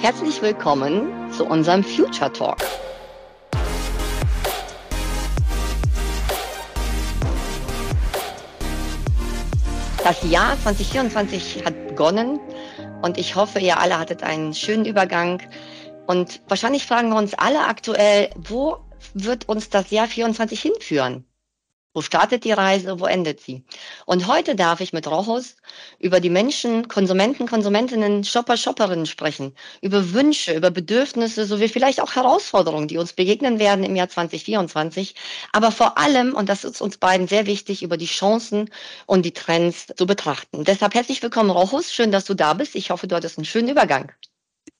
[0.00, 2.58] Herzlich willkommen zu unserem Future Talk.
[10.02, 12.38] Das Jahr 2024 hat begonnen
[13.02, 15.42] und ich hoffe, ihr alle hattet einen schönen Übergang.
[16.06, 18.78] Und wahrscheinlich fragen wir uns alle aktuell, wo
[19.14, 21.24] wird uns das Jahr 24 hinführen?
[21.94, 22.98] Wo startet die Reise?
[22.98, 23.62] Wo endet sie?
[24.04, 25.54] Und heute darf ich mit Rochus
[26.00, 32.16] über die Menschen, Konsumenten, Konsumentinnen, Shopper, Shopperinnen sprechen, über Wünsche, über Bedürfnisse sowie vielleicht auch
[32.16, 35.14] Herausforderungen, die uns begegnen werden im Jahr 2024.
[35.52, 38.70] Aber vor allem, und das ist uns beiden sehr wichtig, über die Chancen
[39.06, 40.64] und die Trends zu betrachten.
[40.64, 41.92] Deshalb herzlich willkommen, Rochus.
[41.92, 42.74] Schön, dass du da bist.
[42.74, 44.10] Ich hoffe, du hattest einen schönen Übergang.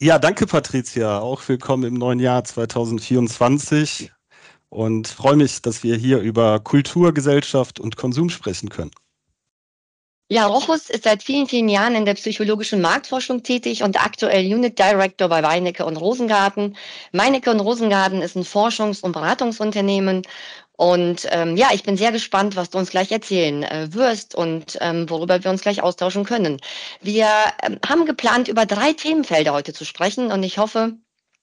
[0.01, 1.21] Ja, danke, Patricia.
[1.21, 4.11] Auch willkommen im neuen Jahr 2024
[4.75, 8.91] und freue mich, dass wir hier über Kultur, Gesellschaft und Konsum sprechen können.
[10.31, 14.79] Ja, Rochus ist seit vielen, vielen Jahren in der psychologischen Marktforschung tätig und aktuell Unit
[14.79, 16.77] Director bei Weinecke und Rosengarten.
[17.13, 20.23] Meinecke und Rosengarten ist ein Forschungs- und Beratungsunternehmen.
[20.77, 24.79] Und ähm, ja, ich bin sehr gespannt, was du uns gleich erzählen äh, wirst und
[24.81, 26.61] ähm, worüber wir uns gleich austauschen können.
[27.01, 27.29] Wir
[27.63, 30.95] ähm, haben geplant, über drei Themenfelder heute zu sprechen und ich hoffe,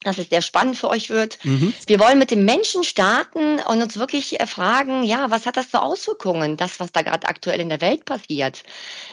[0.04, 1.38] dass es sehr spannend für euch wird.
[1.44, 1.74] Mhm.
[1.86, 5.68] Wir wollen mit dem Menschen starten und uns wirklich äh, fragen, ja, was hat das
[5.68, 8.64] für Auswirkungen, das, was da gerade aktuell in der Welt passiert?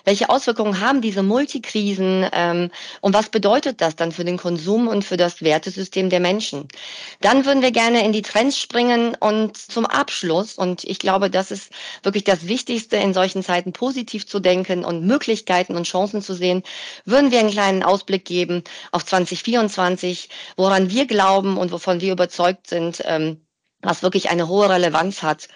[0.04, 5.04] Welche Auswirkungen haben diese Multikrisen ähm, und was bedeutet das dann für den Konsum und
[5.04, 6.68] für das Wertesystem der Menschen?
[7.20, 11.50] Dann würden wir gerne in die Trends springen und zum Abschluss, und ich glaube, das
[11.50, 11.70] ist
[12.02, 16.62] wirklich das Wichtigste in solchen Zeiten, positiv zu denken und Möglichkeiten und Chancen zu sehen,
[17.04, 22.12] würden wir einen kleinen Ausblick geben auf 2024, woran woran wir glauben und wovon wir
[22.12, 23.44] überzeugt sind, ähm,
[23.82, 25.48] was wirklich eine hohe Relevanz hat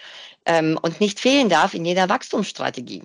[0.45, 3.03] ähm, und nicht fehlen darf in jeder Wachstumsstrategie.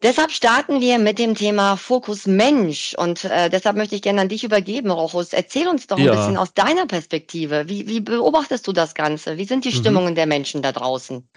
[0.00, 4.28] Deshalb starten wir mit dem Thema Fokus Mensch und äh, deshalb möchte ich gerne an
[4.28, 5.32] dich übergeben, Rochus.
[5.32, 6.12] Erzähl uns doch ja.
[6.12, 7.68] ein bisschen aus deiner Perspektive.
[7.68, 9.36] Wie, wie beobachtest du das Ganze?
[9.36, 9.80] Wie sind die mhm.
[9.80, 11.28] Stimmungen der Menschen da draußen?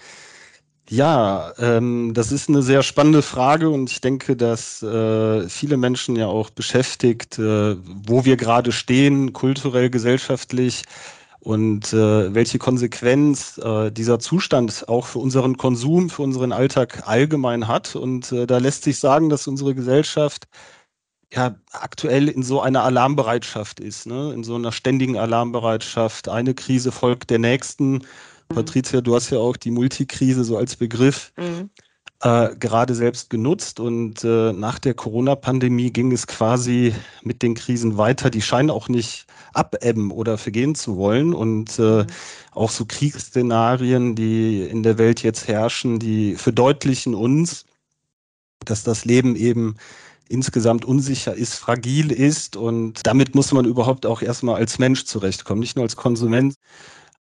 [0.91, 6.17] Ja, ähm, das ist eine sehr spannende Frage und ich denke, dass äh, viele Menschen
[6.17, 10.83] ja auch beschäftigt, äh, wo wir gerade stehen, kulturell, gesellschaftlich
[11.39, 17.69] und äh, welche Konsequenz äh, dieser Zustand auch für unseren Konsum, für unseren Alltag allgemein
[17.69, 17.95] hat.
[17.95, 20.49] Und äh, da lässt sich sagen, dass unsere Gesellschaft
[21.33, 24.33] ja aktuell in so einer Alarmbereitschaft ist, ne?
[24.33, 26.27] in so einer ständigen Alarmbereitschaft.
[26.27, 28.03] Eine Krise folgt der nächsten.
[28.51, 31.69] Patricia, du hast ja auch die Multikrise so als Begriff mhm.
[32.21, 37.97] äh, gerade selbst genutzt und äh, nach der Corona-Pandemie ging es quasi mit den Krisen
[37.97, 38.29] weiter.
[38.29, 42.07] Die scheinen auch nicht abebben oder vergehen zu wollen und äh, mhm.
[42.51, 47.65] auch so Kriegsszenarien, die in der Welt jetzt herrschen, die verdeutlichen uns,
[48.65, 49.75] dass das Leben eben
[50.31, 55.59] insgesamt unsicher ist, fragil ist und damit muss man überhaupt auch erstmal als Mensch zurechtkommen,
[55.59, 56.55] nicht nur als Konsument.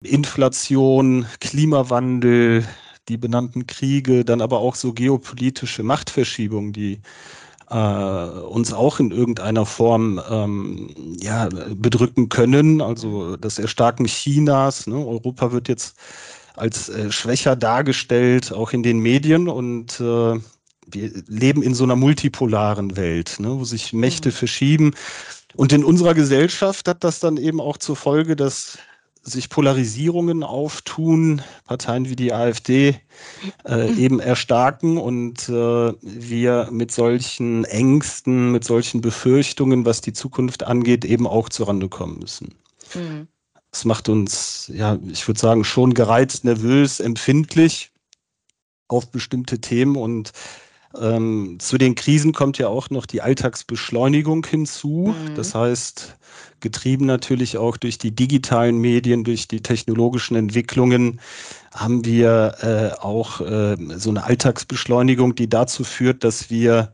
[0.02, 2.66] Inflation, Klimawandel,
[3.10, 7.02] die benannten Kriege, dann aber auch so geopolitische Machtverschiebungen, die
[7.70, 10.90] äh, uns auch in irgendeiner Form ähm,
[11.22, 12.82] ja, bedrücken können.
[12.82, 14.88] Also das Erstarken Chinas.
[14.88, 14.96] Ne?
[14.96, 15.96] Europa wird jetzt
[16.56, 19.48] als äh, schwächer dargestellt, auch in den Medien.
[19.50, 20.40] Und äh,
[20.92, 23.60] wir leben in so einer multipolaren Welt, ne?
[23.60, 24.34] wo sich Mächte mhm.
[24.34, 24.92] verschieben.
[25.56, 28.78] Und in unserer Gesellschaft hat das dann eben auch zur Folge, dass
[29.22, 33.00] sich Polarisierungen auftun, Parteien wie die AfD
[33.66, 34.00] äh, mhm.
[34.00, 41.06] eben erstarken und äh, wir mit solchen Ängsten, mit solchen Befürchtungen, was die Zukunft angeht,
[41.06, 42.56] eben auch zurande kommen müssen.
[42.96, 43.28] Mhm.
[43.72, 47.92] Das macht uns, ja, ich würde sagen, schon gereizt, nervös, empfindlich
[48.88, 50.32] auf bestimmte Themen und
[51.00, 55.14] ähm, zu den Krisen kommt ja auch noch die Alltagsbeschleunigung hinzu.
[55.14, 55.36] Mhm.
[55.36, 56.18] Das heißt,
[56.60, 61.20] getrieben natürlich auch durch die digitalen Medien, durch die technologischen Entwicklungen,
[61.74, 66.94] haben wir äh, auch äh, so eine Alltagsbeschleunigung, die dazu führt, dass wir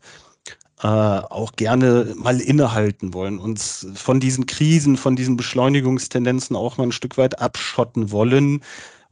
[0.84, 6.84] äh, auch gerne mal innehalten wollen, uns von diesen Krisen, von diesen Beschleunigungstendenzen auch mal
[6.84, 8.62] ein Stück weit abschotten wollen.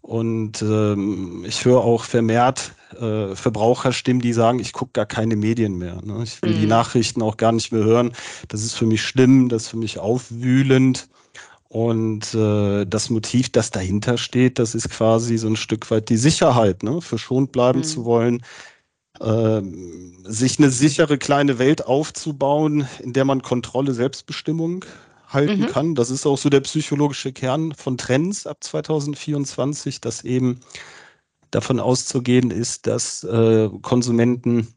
[0.04, 5.78] Und ähm, ich höre auch vermehrt äh, Verbraucherstimmen, die sagen, ich gucke gar keine Medien
[5.78, 6.02] mehr.
[6.04, 6.24] Ne?
[6.24, 6.60] Ich will mhm.
[6.60, 8.12] die Nachrichten auch gar nicht mehr hören.
[8.50, 11.08] Das ist für mich schlimm, das ist für mich aufwühlend.
[11.70, 16.18] Und äh, das Motiv, das dahinter steht, das ist quasi so ein Stück weit die
[16.18, 17.00] Sicherheit, ne?
[17.02, 17.84] verschont bleiben mhm.
[17.86, 18.44] zu wollen,
[19.22, 19.62] äh,
[20.26, 24.84] sich eine sichere kleine Welt aufzubauen, in der man Kontrolle, Selbstbestimmung
[25.34, 25.68] halten mhm.
[25.68, 25.96] kann.
[25.96, 30.60] Das ist auch so der psychologische Kern von Trends ab 2024, dass eben
[31.52, 34.68] davon auszugehen ist, dass äh, Konsumenten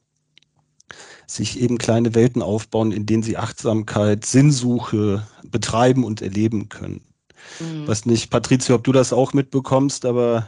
[1.27, 7.01] sich eben kleine Welten aufbauen, in denen sie Achtsamkeit, Sinnsuche betreiben und erleben können.
[7.61, 7.89] Mhm.
[7.89, 10.47] Weiß nicht, Patricia, ob du das auch mitbekommst, aber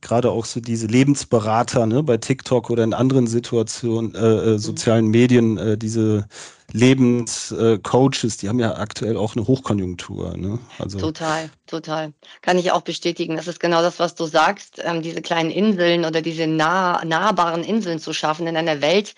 [0.00, 4.58] gerade auch so diese Lebensberater ne, bei TikTok oder in anderen Situationen, äh, äh mhm.
[4.58, 6.26] sozialen Medien, äh, diese
[6.72, 10.36] Lebenscoaches, äh, die haben ja aktuell auch eine Hochkonjunktur.
[10.36, 10.58] Ne?
[10.78, 12.12] Also total, total.
[12.40, 13.36] Kann ich auch bestätigen.
[13.36, 17.64] Das ist genau das, was du sagst, ähm, diese kleinen Inseln oder diese nah, nahbaren
[17.64, 19.14] Inseln zu schaffen in einer Welt,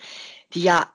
[0.53, 0.87] die ja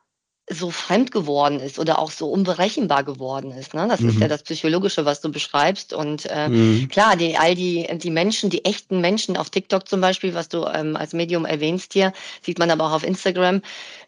[0.53, 3.73] so fremd geworden ist oder auch so unberechenbar geworden ist.
[3.73, 3.87] Ne?
[3.89, 4.09] Das mhm.
[4.09, 4.31] ist ja mhm.
[4.31, 5.93] das Psychologische, was du beschreibst.
[5.93, 6.89] Und äh, mhm.
[6.89, 10.67] klar, die, all die, die Menschen, die echten Menschen auf TikTok zum Beispiel, was du
[10.67, 12.13] ähm, als Medium erwähnst hier,
[12.43, 13.63] sieht man aber auch auf Instagram,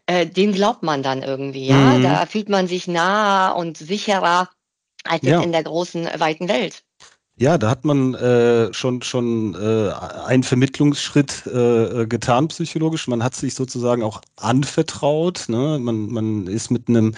[0.06, 1.66] äh, den glaubt man dann irgendwie.
[1.66, 2.02] Ja, mhm.
[2.02, 4.48] da fühlt man sich nahe und sicherer
[5.04, 5.40] als ja.
[5.40, 6.82] in der großen, weiten Welt.
[7.36, 9.90] Ja, da hat man äh, schon, schon äh,
[10.26, 13.08] einen Vermittlungsschritt äh, getan psychologisch.
[13.08, 15.46] Man hat sich sozusagen auch anvertraut.
[15.48, 15.78] Ne?
[15.80, 17.14] Man, man ist mit einem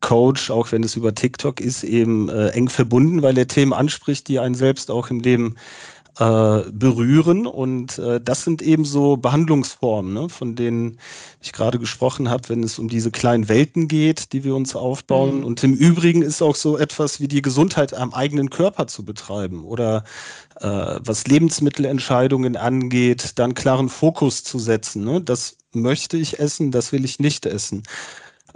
[0.00, 4.28] Coach, auch wenn es über TikTok ist, eben äh, eng verbunden, weil er Themen anspricht,
[4.28, 5.56] die einen selbst auch im Leben
[6.18, 7.46] äh, berühren.
[7.46, 10.98] Und äh, das sind eben so Behandlungsformen, ne, von denen
[11.42, 15.38] ich gerade gesprochen habe, wenn es um diese kleinen Welten geht, die wir uns aufbauen.
[15.38, 15.44] Mhm.
[15.44, 19.64] Und im Übrigen ist auch so etwas wie die Gesundheit am eigenen Körper zu betreiben
[19.64, 20.04] oder
[20.60, 20.68] äh,
[21.00, 25.04] was Lebensmittelentscheidungen angeht, dann klaren Fokus zu setzen.
[25.04, 25.20] Ne?
[25.20, 27.82] Das möchte ich essen, das will ich nicht essen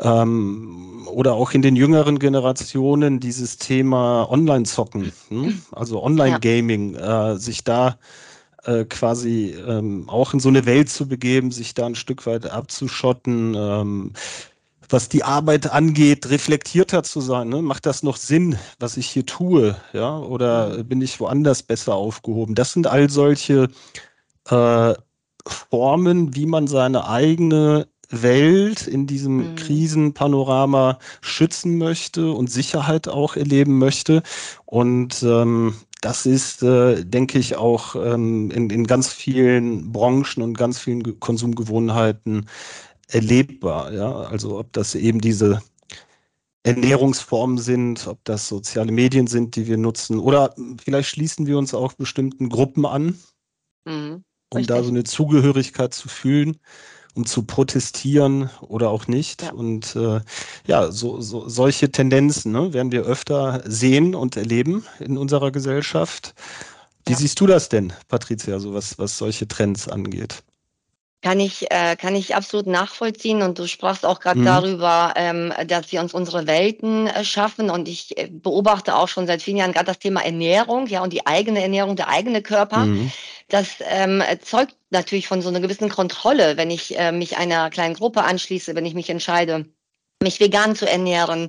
[0.01, 5.63] ähm, oder auch in den jüngeren Generationen dieses Thema Online-Zocken, hm?
[5.73, 7.33] also Online-Gaming, ja.
[7.33, 7.99] äh, sich da
[8.65, 12.51] äh, quasi ähm, auch in so eine Welt zu begeben, sich da ein Stück weit
[12.51, 13.55] abzuschotten.
[13.57, 14.13] Ähm,
[14.93, 17.49] was die Arbeit angeht, reflektierter zu sein.
[17.49, 17.63] Ne?
[17.63, 19.77] Macht das noch Sinn, was ich hier tue?
[19.93, 22.57] Ja, oder bin ich woanders besser aufgehoben?
[22.57, 23.69] Das sind all solche
[24.49, 24.95] äh,
[25.47, 29.55] Formen, wie man seine eigene Welt in diesem mhm.
[29.57, 34.23] Krisenpanorama schützen möchte und Sicherheit auch erleben möchte.
[34.67, 40.57] Und ähm, das ist, äh, denke ich, auch ähm, in, in ganz vielen Branchen und
[40.57, 42.49] ganz vielen Konsumgewohnheiten
[43.09, 43.93] erlebbar.
[43.93, 44.13] Ja?
[44.13, 45.63] Also ob das eben diese
[46.63, 51.75] Ernährungsformen sind, ob das soziale Medien sind, die wir nutzen, oder vielleicht schließen wir uns
[51.75, 53.19] auch bestimmten Gruppen an,
[53.87, 56.59] mhm, um da so eine Zugehörigkeit zu fühlen
[57.15, 59.43] um zu protestieren oder auch nicht.
[59.43, 59.53] Ja.
[59.53, 60.21] Und äh,
[60.67, 66.35] ja, so, so, solche Tendenzen ne, werden wir öfter sehen und erleben in unserer Gesellschaft.
[67.07, 67.19] Wie ja.
[67.19, 70.43] siehst du das denn, Patricia, so was, was solche Trends angeht?
[71.23, 73.43] Kann ich, äh, kann ich absolut nachvollziehen.
[73.43, 74.45] Und du sprachst auch gerade mhm.
[74.47, 77.69] darüber, ähm, dass wir uns unsere Welten äh, schaffen.
[77.69, 81.13] Und ich äh, beobachte auch schon seit vielen Jahren gerade das Thema Ernährung, ja, und
[81.13, 82.87] die eigene Ernährung, der eigene Körper.
[82.87, 83.13] Mhm.
[83.49, 87.95] Das ähm, zeugt natürlich von so einer gewissen Kontrolle, wenn ich äh, mich einer kleinen
[87.95, 89.67] Gruppe anschließe, wenn ich mich entscheide,
[90.23, 91.49] mich vegan zu ernähren,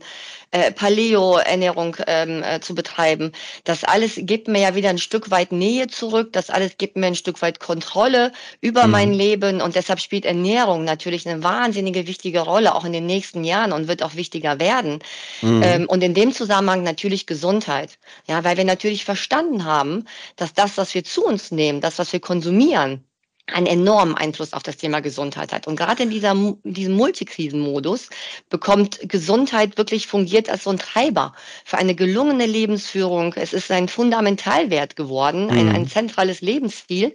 [0.52, 3.34] äh, Paleo-Ernährung ähm, äh, zu betreiben.
[3.66, 6.32] Das alles gibt mir ja wieder ein Stück weit Nähe zurück.
[6.32, 8.32] Das alles gibt mir ein Stück weit Kontrolle
[8.62, 8.92] über mhm.
[8.92, 9.62] mein Leben.
[9.62, 13.90] Und deshalb spielt Ernährung natürlich eine wahnsinnige wichtige Rolle, auch in den nächsten Jahren und
[13.90, 15.00] wird auch wichtiger werden.
[15.42, 15.64] Mhm.
[15.64, 18.00] Ähm, und in dem Zusammenhang natürlich Gesundheit.
[18.30, 20.06] Ja, weil wir natürlich verstanden haben,
[20.38, 23.04] dass das, was wir zu uns nehmen, das, was wir konsumieren,
[23.52, 25.68] einen enormen Einfluss auf das Thema Gesundheit hat.
[25.68, 28.10] Und gerade in dieser, diesem Multikrisenmodus
[28.50, 31.34] bekommt Gesundheit wirklich fungiert als so ein Treiber
[31.66, 33.34] für eine gelungene Lebensführung.
[33.36, 35.52] Es ist ein Fundamentalwert geworden, mhm.
[35.52, 37.14] ein, ein zentrales Lebensstil,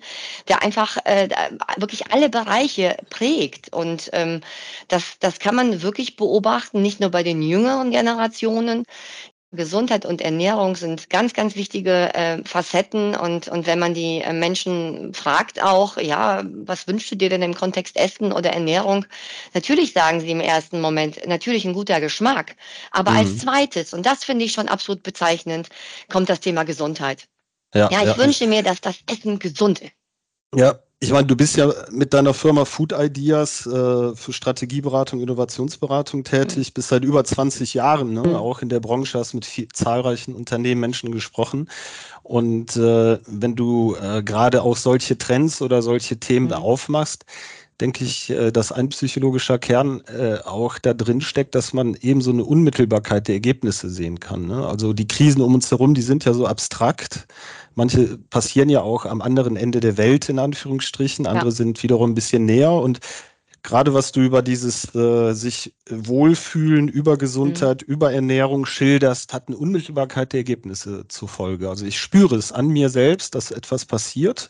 [0.49, 1.28] der einfach äh,
[1.76, 3.72] wirklich alle Bereiche prägt.
[3.72, 4.40] Und ähm,
[4.88, 8.84] das, das kann man wirklich beobachten, nicht nur bei den jüngeren Generationen,
[9.56, 13.16] Gesundheit und Ernährung sind ganz, ganz wichtige äh, Facetten.
[13.16, 17.42] Und, und wenn man die äh, Menschen fragt auch, ja, was wünschst du dir denn
[17.42, 19.06] im Kontext Essen oder Ernährung?
[19.54, 22.54] Natürlich sagen sie im ersten Moment, natürlich ein guter Geschmack.
[22.90, 23.16] Aber mhm.
[23.16, 25.68] als zweites, und das finde ich schon absolut bezeichnend,
[26.08, 27.26] kommt das Thema Gesundheit.
[27.75, 28.18] Ja, ja ich ja.
[28.18, 29.92] wünsche mir, dass das Essen gesund ist.
[30.54, 36.24] Ja, ich meine, du bist ja mit deiner Firma Food Ideas äh, für Strategieberatung, Innovationsberatung
[36.24, 36.72] tätig, mhm.
[36.72, 38.22] bist seit über 20 Jahren, ne?
[38.22, 38.34] Mhm.
[38.36, 41.68] auch in der Branche, hast mit viel, zahlreichen Unternehmen, Menschen gesprochen.
[42.22, 46.52] Und äh, wenn du äh, gerade auch solche Trends oder solche Themen mhm.
[46.54, 47.26] aufmachst,
[47.80, 52.22] denke ich, äh, dass ein psychologischer Kern äh, auch da drin steckt, dass man eben
[52.22, 54.46] so eine Unmittelbarkeit der Ergebnisse sehen kann.
[54.46, 54.66] Ne?
[54.66, 57.26] Also die Krisen um uns herum, die sind ja so abstrakt.
[57.76, 61.26] Manche passieren ja auch am anderen Ende der Welt, in Anführungsstrichen.
[61.26, 61.54] Andere ja.
[61.54, 62.73] sind wiederum ein bisschen näher.
[62.73, 63.00] Und
[63.62, 67.92] gerade was du über dieses äh, sich wohlfühlen, über Gesundheit, mhm.
[67.92, 71.68] über Ernährung schilderst, hat eine Unmittelbarkeit der Ergebnisse zur Folge.
[71.68, 74.49] Also ich spüre es an mir selbst, dass etwas passiert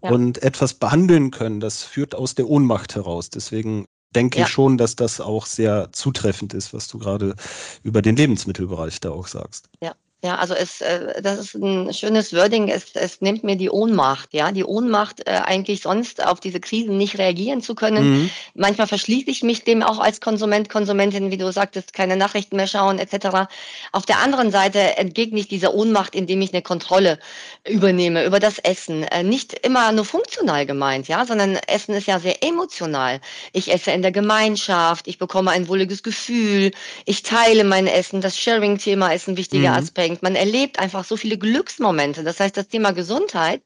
[0.00, 0.10] ja.
[0.10, 1.58] und etwas behandeln können.
[1.58, 3.28] Das führt aus der Ohnmacht heraus.
[3.28, 4.44] Deswegen denke ja.
[4.44, 7.34] ich schon, dass das auch sehr zutreffend ist, was du gerade
[7.82, 9.68] über den Lebensmittelbereich da auch sagst.
[9.82, 9.94] Ja,
[10.24, 12.68] Ja, also es, äh, das ist ein schönes Wording.
[12.68, 16.98] Es, es nimmt mir die Ohnmacht, ja, die Ohnmacht, äh, eigentlich sonst auf diese Krisen
[16.98, 18.22] nicht reagieren zu können.
[18.22, 18.30] Mhm.
[18.54, 22.66] Manchmal verschließe ich mich dem auch als Konsument, Konsumentin, wie du sagtest, keine Nachrichten mehr
[22.66, 23.46] schauen etc.
[23.92, 27.20] Auf der anderen Seite entgegne ich dieser Ohnmacht, indem ich eine Kontrolle
[27.64, 29.04] übernehme über das Essen.
[29.04, 33.20] Äh, nicht immer nur funktional gemeint, ja, sondern Essen ist ja sehr emotional.
[33.52, 36.72] Ich esse in der Gemeinschaft, ich bekomme ein wohliges Gefühl,
[37.04, 38.20] ich teile mein Essen.
[38.20, 39.76] Das Sharing-Thema ist ein wichtiger mhm.
[39.76, 40.22] Aspekt anfängt.
[40.22, 42.24] Man erlebt einfach so viele Glücksmomente.
[42.24, 43.62] Das heißt, das Thema Gesundheit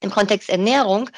[0.00, 1.08] im Kontext Ernährung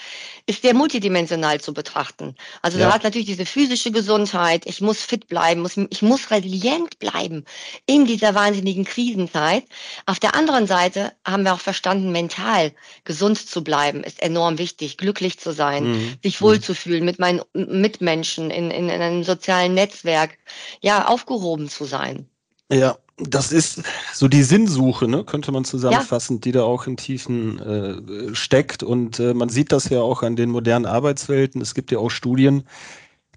[0.44, 2.34] ist sehr multidimensional zu betrachten.
[2.60, 2.88] Also ja.
[2.88, 7.46] da hat natürlich diese physische Gesundheit, ich muss fit bleiben, muss, ich muss resilient bleiben
[7.86, 9.64] in dieser wahnsinnigen Krisenzeit.
[10.04, 12.72] Auf der anderen Seite haben wir auch verstanden, mental
[13.04, 16.14] gesund zu bleiben, ist enorm wichtig, glücklich zu sein, mhm.
[16.22, 20.36] sich wohlzufühlen mit meinen Mitmenschen in, in, in einem sozialen Netzwerk,
[20.82, 22.28] ja, aufgehoben zu sein.
[22.70, 26.40] Ja, das ist so die Sinnsuche, ne, könnte man zusammenfassen, ja.
[26.40, 28.82] die da auch im Tiefen äh, steckt.
[28.82, 31.60] Und äh, man sieht das ja auch an den modernen Arbeitswelten.
[31.60, 32.64] Es gibt ja auch Studien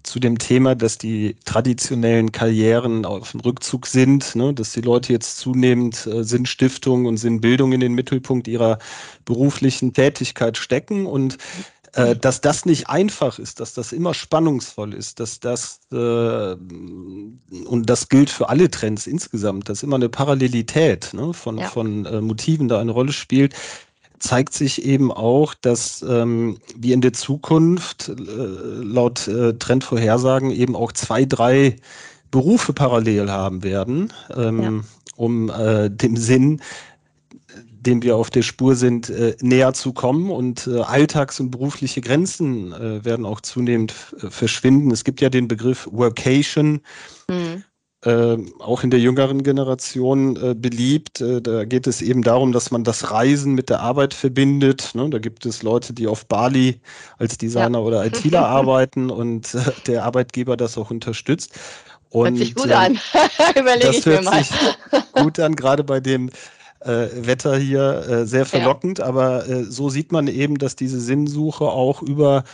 [0.02, 5.12] zu dem Thema, dass die traditionellen Karrieren auf dem Rückzug sind, ne, dass die Leute
[5.12, 8.78] jetzt zunehmend äh, Sinnstiftung und Sinnbildung in den Mittelpunkt ihrer
[9.24, 11.38] beruflichen Tätigkeit stecken und
[11.94, 15.96] äh, dass das nicht einfach ist, dass das immer spannungsvoll ist, dass das, äh,
[16.56, 21.68] und das gilt für alle Trends insgesamt, dass immer eine Parallelität ne, von, ja.
[21.68, 23.54] von äh, Motiven da eine Rolle spielt,
[24.18, 30.74] zeigt sich eben auch, dass ähm, wir in der Zukunft äh, laut äh, Trendvorhersagen eben
[30.74, 31.76] auch zwei, drei
[32.30, 34.72] Berufe parallel haben werden, ähm, ja.
[35.16, 36.60] um äh, dem Sinn
[37.80, 40.30] dem wir auf der Spur sind, äh, näher zu kommen.
[40.30, 44.90] Und äh, Alltags- und berufliche Grenzen äh, werden auch zunehmend verschwinden.
[44.90, 46.80] Es gibt ja den Begriff Workation.
[47.30, 47.64] Mhm.
[48.60, 51.20] auch in der jüngeren Generation beliebt.
[51.20, 54.92] Da geht es eben darum, dass man das Reisen mit der Arbeit verbindet.
[54.94, 55.10] Ne?
[55.10, 56.80] Da gibt es Leute, die auf Bali
[57.18, 57.84] als Designer ja.
[57.84, 59.48] oder ITler arbeiten und
[59.88, 61.58] der Arbeitgeber das auch unterstützt.
[62.10, 62.98] Und, hört sich gut an.
[63.58, 64.44] Überlege ich mir mal.
[64.44, 64.56] Sich
[65.12, 66.30] gut an, gerade bei dem
[66.80, 69.06] äh, Wetter hier äh, sehr verlockend, ja.
[69.06, 72.44] aber äh, so sieht man eben, dass diese Sinnsuche auch über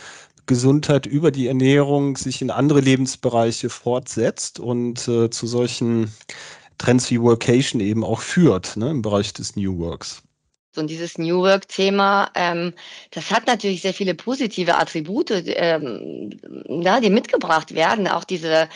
[0.45, 6.11] Gesundheit, über die Ernährung sich in andere Lebensbereiche fortsetzt und äh, zu solchen
[6.77, 10.21] Trends wie Workation eben auch führt ne, im Bereich des New Works.
[10.77, 12.73] Und dieses New Work-Thema, ähm,
[13.11, 16.31] das hat natürlich sehr viele positive Attribute, ähm,
[16.67, 18.07] ja, die mitgebracht werden.
[18.07, 18.67] Auch diese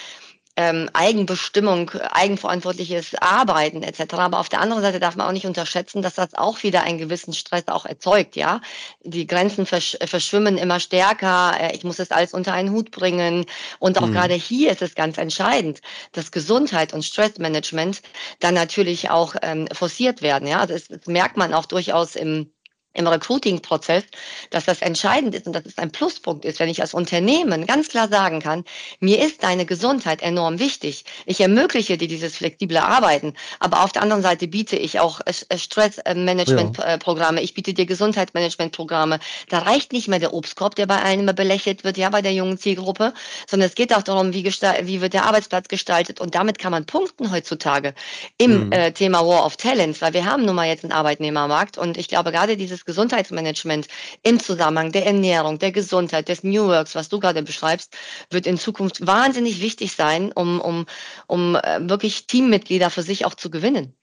[0.60, 4.16] ähm, Eigenbestimmung, eigenverantwortliches Arbeiten etc.
[4.16, 6.98] Aber auf der anderen Seite darf man auch nicht unterschätzen, dass das auch wieder einen
[6.98, 8.36] gewissen Stress auch erzeugt.
[8.36, 8.60] Ja,
[9.02, 11.54] die Grenzen versch verschwimmen immer stärker.
[11.58, 13.46] Äh, ich muss es alles unter einen Hut bringen
[13.80, 14.12] und auch mhm.
[14.12, 15.80] gerade hier ist es ganz entscheidend,
[16.12, 18.02] dass Gesundheit und Stressmanagement
[18.42, 20.46] dann natürlich auch ähm, forciert werden.
[20.46, 22.52] Ja, das, das merkt man auch durchaus im
[23.00, 24.04] im Recruiting-Prozess,
[24.52, 27.88] dass das entscheidend ist und dass es ein Pluspunkt ist, wenn ich als Unternehmen ganz
[27.88, 28.66] klar sagen kann,
[29.00, 31.06] mir ist deine Gesundheit enorm wichtig.
[31.26, 35.22] Ich ermögliche dir dieses flexible Arbeiten, aber auf der anderen Seite biete ich auch
[35.56, 39.20] Stressmanagement-Programme, ich biete dir Gesundheitsmanagement-Programme.
[39.48, 42.34] Da reicht nicht mehr der Obstkorb, der bei allen immer belächelt wird, ja, bei der
[42.34, 43.14] jungen Zielgruppe,
[43.48, 46.86] sondern es geht auch darum, wie, wie wird der Arbeitsplatz gestaltet und damit kann man
[46.86, 47.94] punkten heutzutage
[48.38, 48.72] im mhm.
[48.74, 52.10] äh, Thema War of Talents, weil wir haben nun mal jetzt einen Arbeitnehmermarkt und ich
[52.10, 53.88] glaube gerade dieses Gesundheitsmanagement
[54.24, 57.96] im Zusammenhang der Ernährung, der Gesundheit, des New Works, was du gerade beschreibst,
[58.32, 60.88] wird in Zukunft wahnsinnig wichtig sein, um, um,
[61.28, 63.94] um äh, wirklich Teammitglieder für sich auch zu gewinnen.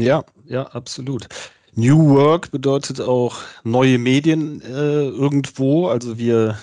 [0.00, 1.28] Ja, ja, absolut.
[1.76, 5.86] New Work bedeutet auch neue Medien äh, irgendwo.
[5.86, 6.58] Also wir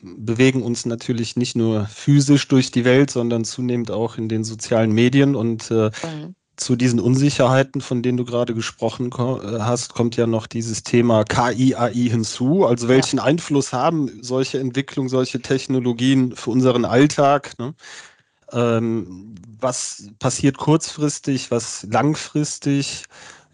[0.00, 4.92] bewegen uns natürlich nicht nur physisch durch die Welt, sondern zunehmend auch in den sozialen
[4.92, 10.16] Medien und äh, mhm zu diesen Unsicherheiten, von denen du gerade gesprochen äh, hast, kommt
[10.16, 12.64] ja noch dieses Thema KI, AI hinzu.
[12.64, 13.24] Also welchen ja.
[13.24, 17.58] Einfluss haben solche Entwicklungen, solche Technologien für unseren Alltag?
[17.58, 17.74] Ne?
[18.52, 23.04] Ähm, was passiert kurzfristig, was langfristig?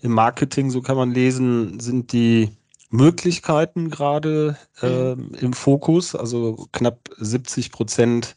[0.00, 2.50] Im Marketing, so kann man lesen, sind die
[2.90, 6.14] Möglichkeiten gerade äh, im Fokus.
[6.14, 8.36] Also knapp 70 Prozent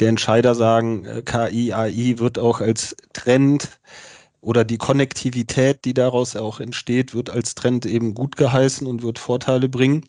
[0.00, 3.80] der Entscheider sagen, äh, KI, AI wird auch als Trend
[4.40, 9.18] oder die Konnektivität, die daraus auch entsteht, wird als Trend eben gut geheißen und wird
[9.18, 10.06] Vorteile bringen.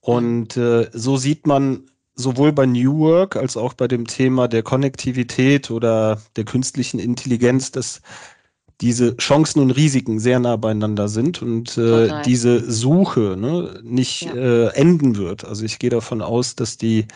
[0.00, 4.62] Und äh, so sieht man sowohl bei New Work als auch bei dem Thema der
[4.62, 8.00] Konnektivität oder der künstlichen Intelligenz, dass
[8.80, 14.34] diese Chancen und Risiken sehr nah beieinander sind und äh, diese Suche ne, nicht ja.
[14.34, 15.44] äh, enden wird.
[15.44, 17.06] Also ich gehe davon aus, dass die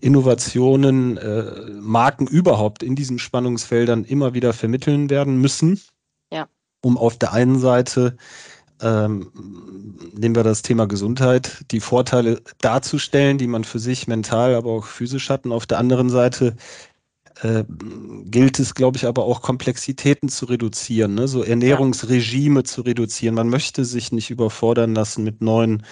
[0.00, 5.80] Innovationen, äh, Marken überhaupt in diesen Spannungsfeldern immer wieder vermitteln werden müssen.
[6.32, 6.48] Ja.
[6.82, 8.16] um auf der einen Seite
[8.80, 9.30] ähm,
[10.12, 14.86] nehmen wir das Thema Gesundheit, die Vorteile darzustellen, die man für sich mental, aber auch
[14.86, 15.44] physisch hat.
[15.44, 16.56] Und auf der anderen Seite
[17.42, 17.64] äh,
[18.24, 21.28] gilt es, glaube ich, aber auch Komplexitäten zu reduzieren, ne?
[21.28, 22.64] so Ernährungsregime ja.
[22.64, 23.34] zu reduzieren.
[23.34, 25.84] Man möchte sich nicht überfordern lassen mit neuen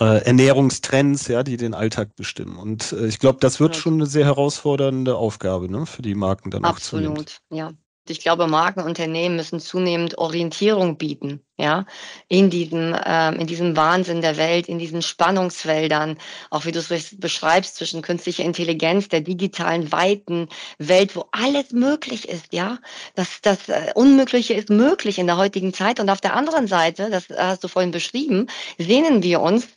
[0.00, 2.56] äh, Ernährungstrends, ja, die den Alltag bestimmen.
[2.56, 6.50] Und äh, ich glaube, das wird schon eine sehr herausfordernde Aufgabe ne, für die Marken
[6.50, 7.72] dann Absolut, auch Absolut, ja
[8.10, 11.86] ich glaube, Markenunternehmen müssen zunehmend Orientierung bieten, ja,
[12.28, 16.18] in diesem, ähm, in diesem Wahnsinn der Welt, in diesen Spannungsfeldern,
[16.50, 20.48] auch wie du es beschreibst, zwischen künstlicher Intelligenz, der digitalen, weiten
[20.78, 22.78] Welt, wo alles möglich ist, ja.
[23.14, 26.00] Das, das äh, Unmögliche ist möglich in der heutigen Zeit.
[26.00, 28.46] Und auf der anderen Seite, das hast du vorhin beschrieben,
[28.78, 29.68] sehnen wir uns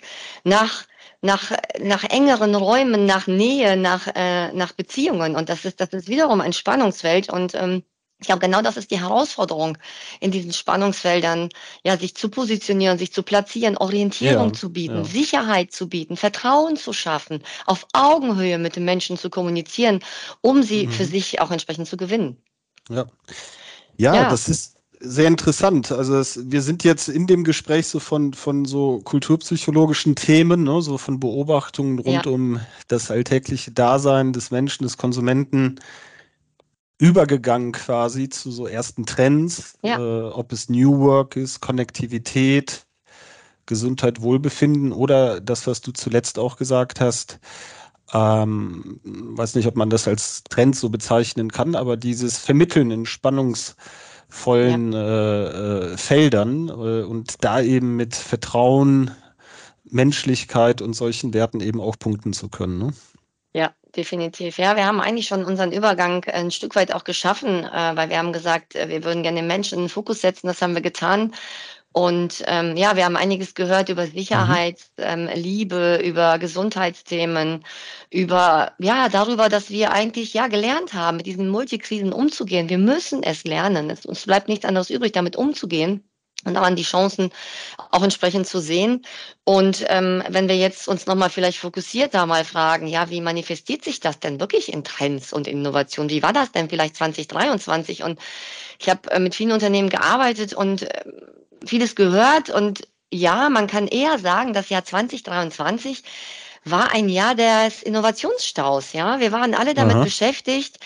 [0.43, 0.85] nach
[1.21, 5.35] nach, nach engeren Räumen, nach Nähe, nach, äh, nach Beziehungen.
[5.35, 7.31] Und das ist, das ist wiederum ein Spannungsfeld.
[7.31, 7.83] Und ähm,
[8.21, 9.79] ich glaube, genau das ist die Herausforderung
[10.19, 11.49] in diesen Spannungsfeldern,
[11.83, 15.03] ja, sich zu positionieren, sich zu platzieren, Orientierung ja, zu bieten, ja.
[15.03, 20.01] Sicherheit zu bieten, Vertrauen zu schaffen, auf Augenhöhe mit den Menschen zu kommunizieren,
[20.41, 20.91] um sie mhm.
[20.91, 22.37] für sich auch entsprechend zu gewinnen.
[22.89, 23.05] Ja.
[23.97, 24.29] Ja, ja.
[24.29, 25.91] das ist sehr interessant.
[25.91, 30.79] Also es, wir sind jetzt in dem Gespräch so von, von so kulturpsychologischen Themen, ne,
[30.83, 35.79] so von Beobachtungen rund um das alltägliche Dasein des Menschen, des Konsumenten
[37.01, 39.97] übergegangen quasi zu so ersten Trends, ja.
[39.97, 42.85] äh, ob es New Work ist, Konnektivität,
[43.65, 47.39] Gesundheit, Wohlbefinden oder das, was du zuletzt auch gesagt hast.
[48.13, 53.07] Ähm, weiß nicht, ob man das als Trend so bezeichnen kann, aber dieses Vermitteln in
[53.07, 54.99] spannungsvollen ja.
[55.01, 59.09] äh, äh, Feldern äh, und da eben mit Vertrauen,
[59.85, 62.77] Menschlichkeit und solchen Werten eben auch punkten zu können.
[62.77, 62.93] Ne?
[63.95, 64.57] Definitiv.
[64.57, 68.17] Ja, wir haben eigentlich schon unseren Übergang ein Stück weit auch geschaffen, äh, weil wir
[68.17, 70.47] haben gesagt, äh, wir würden gerne den Menschen in den Fokus setzen.
[70.47, 71.33] Das haben wir getan.
[71.93, 75.03] Und ähm, ja, wir haben einiges gehört über Sicherheit, mhm.
[75.03, 77.65] ähm, Liebe, über Gesundheitsthemen,
[78.09, 82.69] über ja darüber, dass wir eigentlich ja gelernt haben, mit diesen Multikrisen umzugehen.
[82.69, 83.89] Wir müssen es lernen.
[83.89, 86.03] Es, uns bleibt nichts anderes übrig, damit umzugehen
[86.45, 87.31] und daran die Chancen
[87.91, 89.05] auch entsprechend zu sehen.
[89.43, 93.83] Und ähm, wenn wir jetzt uns nochmal vielleicht fokussiert da mal fragen, ja, wie manifestiert
[93.83, 96.09] sich das denn wirklich in Trends und Innovationen?
[96.09, 98.03] Wie war das denn vielleicht 2023?
[98.03, 98.19] Und
[98.79, 101.03] ich habe äh, mit vielen Unternehmen gearbeitet und äh,
[101.65, 102.49] vieles gehört.
[102.49, 106.03] Und ja, man kann eher sagen, das Jahr 2023
[106.63, 108.93] war ein Jahr des Innovationsstaus.
[108.93, 110.03] Ja, wir waren alle damit Aha.
[110.03, 110.77] beschäftigt,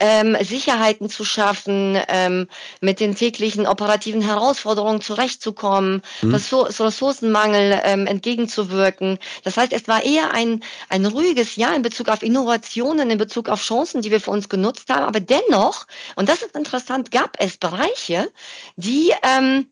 [0.00, 2.48] ähm, Sicherheiten zu schaffen, ähm,
[2.80, 6.34] mit den täglichen operativen Herausforderungen zurechtzukommen, mhm.
[6.34, 9.18] Ressourcenmangel ähm, entgegenzuwirken.
[9.44, 13.48] Das heißt, es war eher ein, ein ruhiges Jahr in Bezug auf Innovationen, in Bezug
[13.48, 15.04] auf Chancen, die wir für uns genutzt haben.
[15.04, 18.32] Aber dennoch, und das ist interessant, gab es Bereiche,
[18.76, 19.66] die ähm,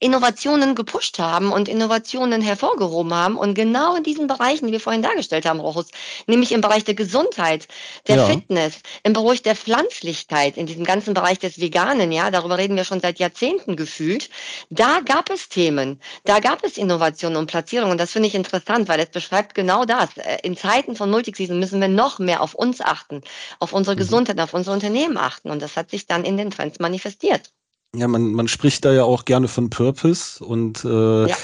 [0.00, 3.36] Innovationen gepusht haben und Innovationen hervorgehoben haben.
[3.36, 5.88] Und genau in diesen Bereichen, die wir vorhin dargestellt haben, Rochus,
[6.26, 7.68] nämlich im Bereich der Gesundheit,
[8.08, 8.24] der ja.
[8.24, 12.84] Fitness, im Bereich der Pflanzlichkeit, in diesem ganzen Bereich des Veganen, ja, darüber reden wir
[12.84, 14.30] schon seit Jahrzehnten gefühlt,
[14.70, 17.92] da gab es Themen, da gab es Innovationen und Platzierungen.
[17.92, 20.16] Und das finde ich interessant, weil es beschreibt genau das.
[20.16, 23.20] Äh, in Zeiten von Multikrisen müssen wir noch mehr auf uns achten,
[23.58, 24.00] auf unsere mhm.
[24.00, 25.50] Gesundheit, auf unsere Unternehmen achten.
[25.50, 27.52] Und das hat sich dann in den Trends manifestiert.
[27.94, 31.36] Ja, man, man spricht da ja auch gerne von Purpose und äh, ja.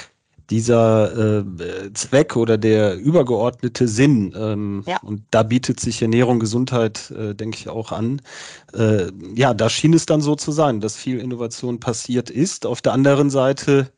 [0.49, 4.33] dieser äh, Zweck oder der übergeordnete Sinn.
[4.37, 4.97] Ähm, ja.
[5.01, 8.21] Und da bietet sich Ernährung, Gesundheit, äh, denke ich, auch an.
[8.73, 12.65] Äh, ja, da schien es dann so zu sein, dass viel Innovation passiert ist.
[12.65, 13.91] Auf der anderen Seite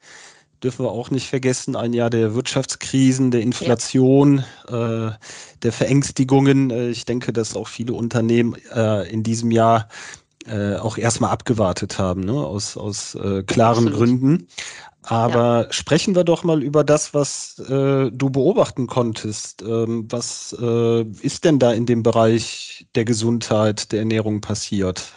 [0.64, 5.08] dürfen wir auch nicht vergessen, ein Jahr der Wirtschaftskrisen, der Inflation, ja.
[5.08, 5.12] äh,
[5.62, 6.72] der Verängstigungen.
[6.72, 9.88] Äh, ich denke, dass auch viele Unternehmen äh, in diesem Jahr
[10.50, 12.34] äh, auch erstmal abgewartet haben, ne?
[12.34, 13.94] aus, aus äh, klaren Absolut.
[13.94, 14.48] Gründen.
[15.04, 15.74] Aber ja.
[15.74, 19.62] sprechen wir doch mal über das, was äh, du beobachten konntest.
[19.62, 25.12] Ähm, was äh, ist denn da in dem Bereich der Gesundheit, der Ernährung passiert?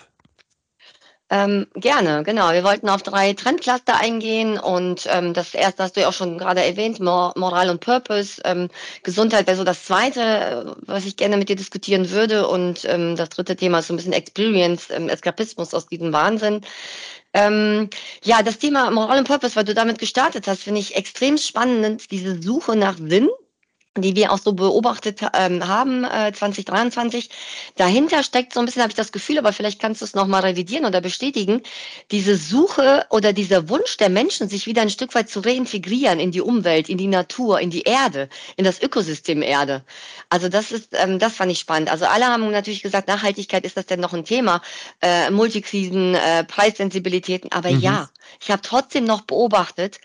[1.33, 2.53] Ähm, gerne, genau.
[2.53, 6.37] Wir wollten auf drei Trendcluster eingehen und ähm, das erste hast du ja auch schon
[6.37, 8.42] gerade erwähnt, Mor Moral und Purpose.
[8.45, 8.68] Ähm,
[9.03, 12.47] Gesundheit wäre so das zweite, was ich gerne mit dir diskutieren würde.
[12.49, 16.61] Und ähm, das dritte Thema ist so ein bisschen Experience, ähm, Eskapismus aus diesem Wahnsinn.
[17.33, 17.88] Ähm,
[18.23, 22.11] ja, das Thema Moral und Purpose, weil du damit gestartet hast, finde ich extrem spannend,
[22.11, 23.31] diese Suche nach Sinn
[23.98, 27.28] die wir auch so beobachtet ähm, haben, äh, 2023.
[27.76, 30.42] Dahinter steckt so ein bisschen, habe ich das Gefühl, aber vielleicht kannst du es nochmal
[30.42, 31.62] revidieren oder bestätigen,
[32.11, 36.31] diese Suche oder dieser Wunsch der Menschen, sich wieder ein Stück weit zu reintegrieren in
[36.31, 39.85] die Umwelt, in die Natur, in die Erde, in das Ökosystem Erde.
[40.31, 41.90] Also das ist, ähm, das fand ich spannend.
[41.90, 44.62] Also alle haben natürlich gesagt, Nachhaltigkeit ist das denn noch ein Thema,
[45.02, 47.81] äh, Multikrisen, äh, Preissensibilitäten, aber mhm.
[47.81, 49.98] ja, ich habe trotzdem noch beobachtet,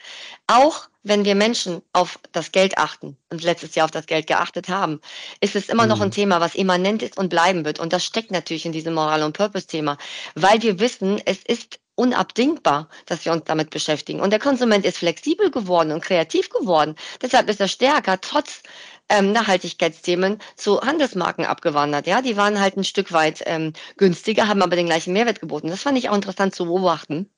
[0.47, 4.69] auch wenn wir Menschen auf das Geld achten und letztes Jahr auf das Geld geachtet
[4.69, 4.99] haben,
[5.39, 5.89] ist es immer mhm.
[5.89, 6.13] noch ein mhm.
[6.13, 7.79] Thema, was immanent ist und bleiben wird.
[7.79, 9.97] Und das steckt natürlich in diesem Moral- und Purpose-Thema,
[10.35, 14.19] weil wir wissen, es ist unabdingbar, dass wir uns damit beschäftigen.
[14.19, 16.95] Und der Konsument ist flexibel geworden und kreativ geworden.
[17.21, 18.61] Deshalb ist er stärker, trotz
[19.09, 22.07] ähm, Nachhaltigkeitsthemen zu Handelsmarken abgewandert.
[22.07, 25.69] Ja, die waren halt ein Stück weit ähm, günstiger, haben aber den gleichen Mehrwert geboten.
[25.69, 27.29] Das fand ich auch interessant zu beobachten,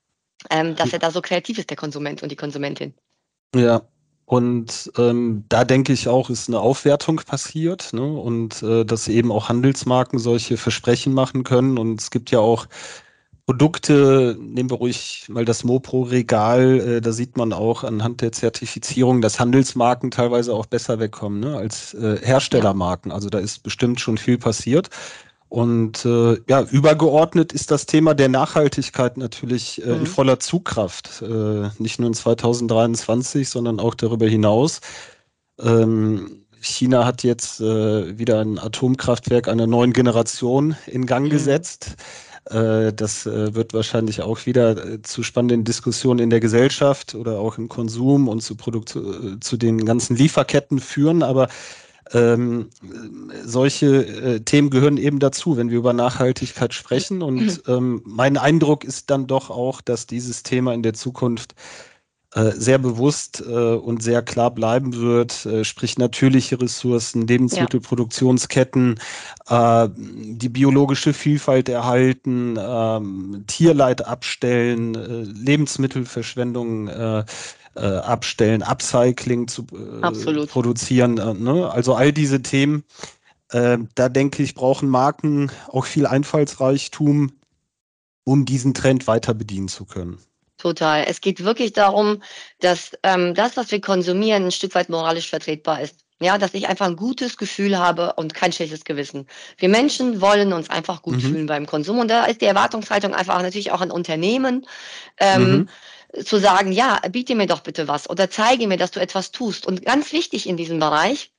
[0.50, 2.94] ähm, dass er da so kreativ ist, der Konsument und die Konsumentin.
[3.54, 3.82] Ja,
[4.26, 8.02] und ähm, da denke ich auch, ist eine Aufwertung passiert ne?
[8.06, 11.78] und äh, dass eben auch Handelsmarken solche Versprechen machen können.
[11.78, 12.68] Und es gibt ja auch
[13.46, 19.20] Produkte, nehmen wir ruhig mal das Mopro-Regal, äh, da sieht man auch anhand der Zertifizierung,
[19.20, 21.56] dass Handelsmarken teilweise auch besser wegkommen ne?
[21.56, 23.10] als äh, Herstellermarken.
[23.10, 24.90] Also da ist bestimmt schon viel passiert.
[25.50, 30.00] Und äh, ja, übergeordnet ist das Thema der Nachhaltigkeit natürlich äh, mhm.
[30.00, 34.80] in voller Zugkraft, äh, nicht nur in 2023, sondern auch darüber hinaus.
[35.60, 41.30] Ähm, China hat jetzt äh, wieder ein Atomkraftwerk einer neuen Generation in Gang mhm.
[41.30, 41.96] gesetzt.
[42.44, 47.40] Äh, das äh, wird wahrscheinlich auch wieder äh, zu spannenden Diskussionen in der Gesellschaft oder
[47.40, 51.24] auch im Konsum und zu, Produkt, äh, zu den ganzen Lieferketten führen.
[51.24, 51.48] Aber
[52.12, 52.70] ähm,
[53.44, 57.22] solche äh, Themen gehören eben dazu, wenn wir über Nachhaltigkeit sprechen.
[57.22, 57.58] Und mhm.
[57.68, 61.54] ähm, mein Eindruck ist dann doch auch, dass dieses Thema in der Zukunft
[62.32, 69.00] äh, sehr bewusst äh, und sehr klar bleiben wird, äh, sprich natürliche Ressourcen, Lebensmittelproduktionsketten,
[69.50, 76.88] die biologische Vielfalt erhalten, ähm, Tierleid abstellen, Lebensmittelverschwendung
[77.76, 81.18] äh, abstellen, Upcycling zu äh, produzieren.
[81.18, 81.70] Äh, ne?
[81.70, 82.84] Also all diese Themen,
[83.50, 87.32] äh, da denke ich, brauchen Marken auch viel Einfallsreichtum,
[88.24, 90.18] um diesen Trend weiter bedienen zu können.
[90.58, 91.04] Total.
[91.04, 92.22] Es geht wirklich darum,
[92.58, 95.96] dass ähm, das, was wir konsumieren, ein Stück weit moralisch vertretbar ist.
[96.22, 99.26] Ja, dass ich einfach ein gutes Gefühl habe und kein schlechtes Gewissen.
[99.56, 101.20] Wir Menschen wollen uns einfach gut mhm.
[101.20, 101.98] fühlen beim Konsum.
[101.98, 104.66] Und da ist die Erwartungshaltung einfach natürlich auch ein Unternehmen.
[105.18, 105.68] Ähm, mhm
[106.24, 109.66] zu sagen, ja, biete mir doch bitte was oder zeige mir, dass du etwas tust.
[109.66, 111.32] Und ganz wichtig in diesem Bereich,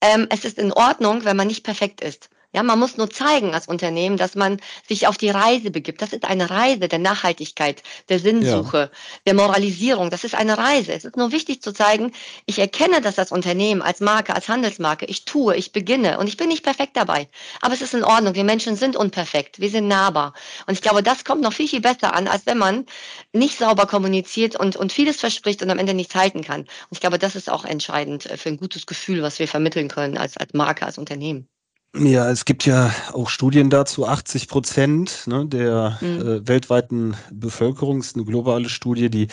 [0.00, 2.30] ähm, es ist in Ordnung, wenn man nicht perfekt ist.
[2.54, 6.00] Ja, man muss nur zeigen als Unternehmen, dass man sich auf die Reise begibt.
[6.00, 8.98] Das ist eine Reise der Nachhaltigkeit, der Sinnsuche, ja.
[9.26, 10.08] der Moralisierung.
[10.08, 10.92] Das ist eine Reise.
[10.92, 12.12] Es ist nur wichtig zu zeigen,
[12.46, 15.04] ich erkenne das als Unternehmen, als Marke, als Handelsmarke.
[15.06, 17.28] Ich tue, ich beginne und ich bin nicht perfekt dabei.
[17.60, 18.36] Aber es ist in Ordnung.
[18.36, 19.58] Wir Menschen sind unperfekt.
[19.58, 20.32] Wir sind nahbar.
[20.68, 22.86] Und ich glaube, das kommt noch viel, viel besser an, als wenn man
[23.32, 26.60] nicht sauber kommuniziert und, und vieles verspricht und am Ende nichts halten kann.
[26.60, 30.16] Und ich glaube, das ist auch entscheidend für ein gutes Gefühl, was wir vermitteln können
[30.16, 31.48] als, als Marke, als Unternehmen.
[31.96, 34.06] Ja, es gibt ja auch Studien dazu.
[34.06, 36.06] 80 Prozent ne, der mhm.
[36.06, 39.28] äh, weltweiten Bevölkerung ist eine globale Studie, die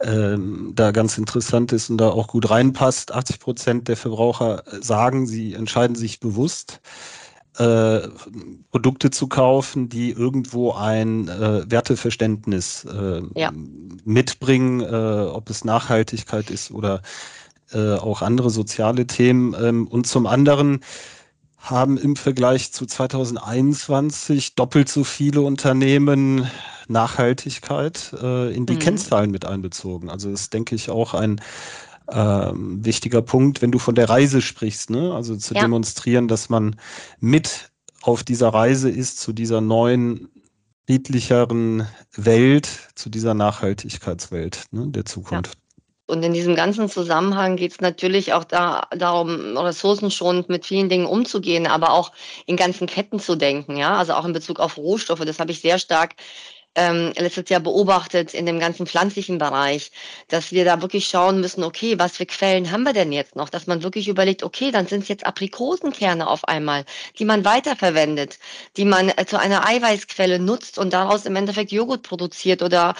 [0.00, 3.12] ähm, da ganz interessant ist und da auch gut reinpasst.
[3.12, 6.80] 80 Prozent der Verbraucher sagen, sie entscheiden sich bewusst,
[7.58, 8.06] äh,
[8.70, 13.52] Produkte zu kaufen, die irgendwo ein äh, Werteverständnis äh, ja.
[14.04, 17.02] mitbringen, äh, ob es Nachhaltigkeit ist oder
[17.72, 19.56] äh, auch andere soziale Themen.
[19.60, 20.80] Ähm, und zum anderen
[21.58, 26.48] haben im Vergleich zu 2021 doppelt so viele Unternehmen
[26.88, 28.78] Nachhaltigkeit äh, in die mhm.
[28.78, 30.08] Kennzahlen mit einbezogen.
[30.08, 31.40] Also das ist, denke ich, auch ein
[32.10, 35.12] ähm, wichtiger Punkt, wenn du von der Reise sprichst, ne?
[35.12, 35.60] also zu ja.
[35.60, 36.76] demonstrieren, dass man
[37.20, 40.28] mit auf dieser Reise ist zu dieser neuen,
[40.88, 45.58] friedlicheren Welt, zu dieser Nachhaltigkeitswelt ne, der Zukunft.
[46.08, 51.04] Und in diesem ganzen Zusammenhang geht es natürlich auch da, darum, ressourcenschonend mit vielen Dingen
[51.06, 52.12] umzugehen, aber auch
[52.46, 55.24] in ganzen Ketten zu denken, ja, also auch in Bezug auf Rohstoffe.
[55.26, 56.14] Das habe ich sehr stark
[56.78, 59.90] ähm, letztes Jahr beobachtet in dem ganzen pflanzlichen Bereich,
[60.28, 63.48] dass wir da wirklich schauen müssen, okay, was für Quellen haben wir denn jetzt noch?
[63.48, 66.84] Dass man wirklich überlegt, okay, dann sind es jetzt Aprikosenkerne auf einmal,
[67.18, 68.38] die man weiterverwendet,
[68.76, 72.94] die man äh, zu einer Eiweißquelle nutzt und daraus im Endeffekt Joghurt produziert oder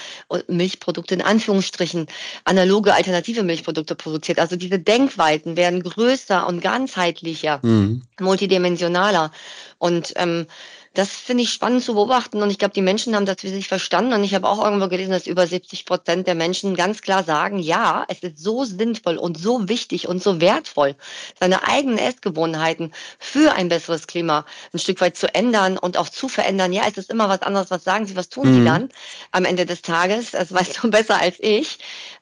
[0.48, 2.08] Milchprodukte in Anführungsstrichen,
[2.44, 4.40] analoge alternative Milchprodukte produziert.
[4.40, 8.02] Also diese Denkweiten werden größer und ganzheitlicher, mhm.
[8.18, 9.30] multidimensionaler.
[9.78, 10.46] Und ähm,
[10.94, 13.68] Das finde ich spannend zu beobachten und ich glaube, die Menschen haben das für sich
[13.68, 17.24] verstanden und ich habe auch irgendwo gelesen, dass über 70 Prozent der Menschen ganz klar
[17.24, 20.96] sagen, ja, es ist so sinnvoll und so wichtig und so wertvoll,
[21.38, 26.28] seine eigenen Essgewohnheiten für ein besseres Klima ein Stück weit zu ändern und auch zu
[26.28, 26.72] verändern.
[26.72, 27.70] Ja, es ist immer was anderes.
[27.70, 28.64] Was sagen Sie, was tun Sie mhm.
[28.64, 28.88] dann
[29.30, 30.32] am Ende des Tages?
[30.32, 31.78] Das weißt du besser als ich.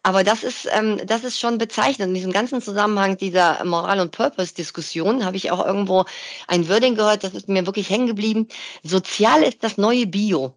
[0.07, 2.11] Aber das ist, ähm, das ist schon bezeichnend.
[2.11, 6.05] In diesem ganzen Zusammenhang dieser Moral- und Purpose-Diskussion habe ich auch irgendwo
[6.47, 8.47] ein Wording gehört, das ist mir wirklich hängen geblieben.
[8.85, 10.55] Sozial ist das neue Bio.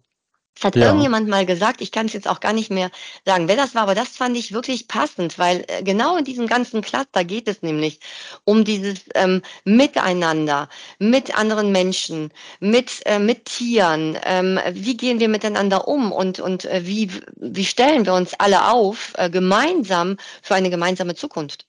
[0.60, 0.88] Das hat ja.
[0.88, 2.90] irgendjemand mal gesagt, ich kann es jetzt auch gar nicht mehr
[3.24, 6.46] sagen, wer das war, aber das fand ich wirklich passend, weil äh, genau in diesem
[6.46, 7.98] ganzen Cluster geht es nämlich
[8.44, 10.68] um dieses ähm, Miteinander,
[10.98, 16.66] mit anderen Menschen, mit, äh, mit Tieren, ähm, wie gehen wir miteinander um und, und
[16.66, 21.66] äh, wie, wie stellen wir uns alle auf, äh, gemeinsam für eine gemeinsame Zukunft.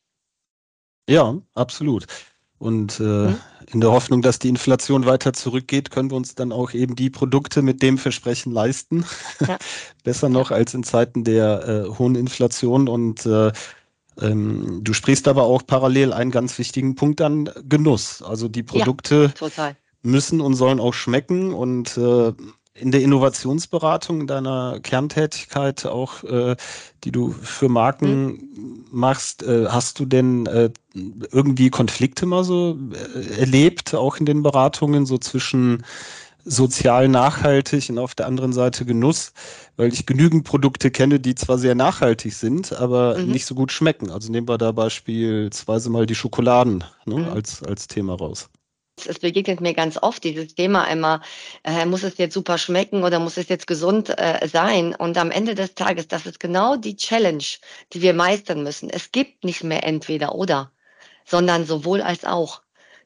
[1.08, 2.08] Ja, absolut.
[2.62, 3.38] Und äh, mhm.
[3.74, 7.10] in der Hoffnung, dass die Inflation weiter zurückgeht, können wir uns dann auch eben die
[7.10, 9.04] Produkte mit dem Versprechen leisten.
[9.40, 9.58] Ja.
[10.04, 12.88] Besser noch als in Zeiten der äh, hohen Inflation.
[12.88, 13.52] Und äh,
[14.22, 18.22] ähm, du sprichst aber auch parallel einen ganz wichtigen Punkt an Genuss.
[18.22, 19.72] Also die Produkte ja,
[20.04, 21.56] müssen und sollen auch schmecken.
[21.56, 22.32] Und äh,
[22.82, 26.56] in der Innovationsberatung, in deiner Kerntätigkeit auch, äh,
[27.04, 28.86] die du für Marken mhm.
[28.92, 30.72] machst, äh, hast du denn äh,
[31.32, 32.78] irgendwie Konflikte mal so
[33.16, 35.84] äh, erlebt, auch in den Beratungen, so zwischen
[36.44, 39.34] sozial nachhaltig und auf der anderen Seite Genuss,
[39.78, 43.28] weil ich genügend Produkte kenne, die zwar sehr nachhaltig sind, aber mhm.
[43.28, 44.10] nicht so gut schmecken.
[44.10, 47.30] Also nehmen wir da beispielsweise mal die Schokoladen ne, mhm.
[47.30, 48.50] als, als Thema raus
[49.08, 51.22] es begegnet mir ganz oft dieses Thema immer,
[51.64, 54.96] äh, muss es jetzt super schmecken oder muss es jetzt gesund äh, sein?
[54.96, 57.44] Und am Ende des Tages, das ist genau die Challenge,
[57.94, 58.90] die wir meistern müssen.
[58.90, 60.72] Es gibt nicht mehr entweder oder,
[61.26, 62.62] sondern sowohl als auch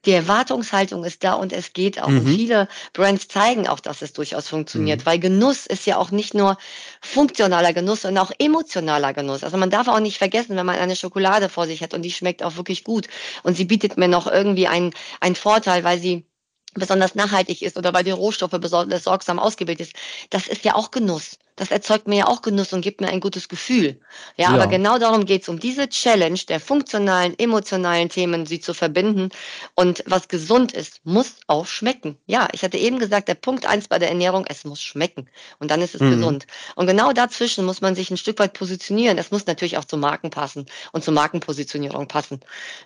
[0.06, 2.08] die Erwartungshaltung ist da und es geht auch.
[2.08, 2.20] Mhm.
[2.20, 5.06] Und viele Brands zeigen auch, dass es durchaus funktioniert, mhm.
[5.06, 6.58] weil Genuss ist ja auch nicht nur
[7.02, 9.44] funktionaler Genuss, sondern auch emotionaler Genuss.
[9.44, 12.12] Also man darf auch nicht vergessen, wenn man eine Schokolade vor sich hat und die
[12.12, 13.08] schmeckt auch wirklich gut
[13.44, 16.26] und sie bietet mir noch irgendwie einen, einen Vorteil, weil sie
[16.74, 19.96] besonders nachhaltig ist oder weil die Rohstoffe besonders sorgsam ausgebildet ist,
[20.30, 21.38] das ist ja auch Genuss.
[21.56, 24.00] Das erzeugt mir ja auch Genuss und gibt mir ein gutes Gefühl.
[24.36, 24.50] Ja, ja.
[24.50, 29.30] aber genau darum geht es, um diese Challenge der funktionalen, emotionalen Themen, sie zu verbinden.
[29.74, 32.18] Und was gesund ist, muss auch schmecken.
[32.26, 35.30] Ja, ich hatte eben gesagt, der Punkt eins bei der Ernährung, es muss schmecken.
[35.60, 36.12] Und dann ist es mhm.
[36.12, 36.48] gesund.
[36.76, 39.18] Und genau dazwischen muss man sich ein Stück weit positionieren.
[39.18, 42.41] Es muss natürlich auch zu Marken passen und zur Markenpositionierung passen.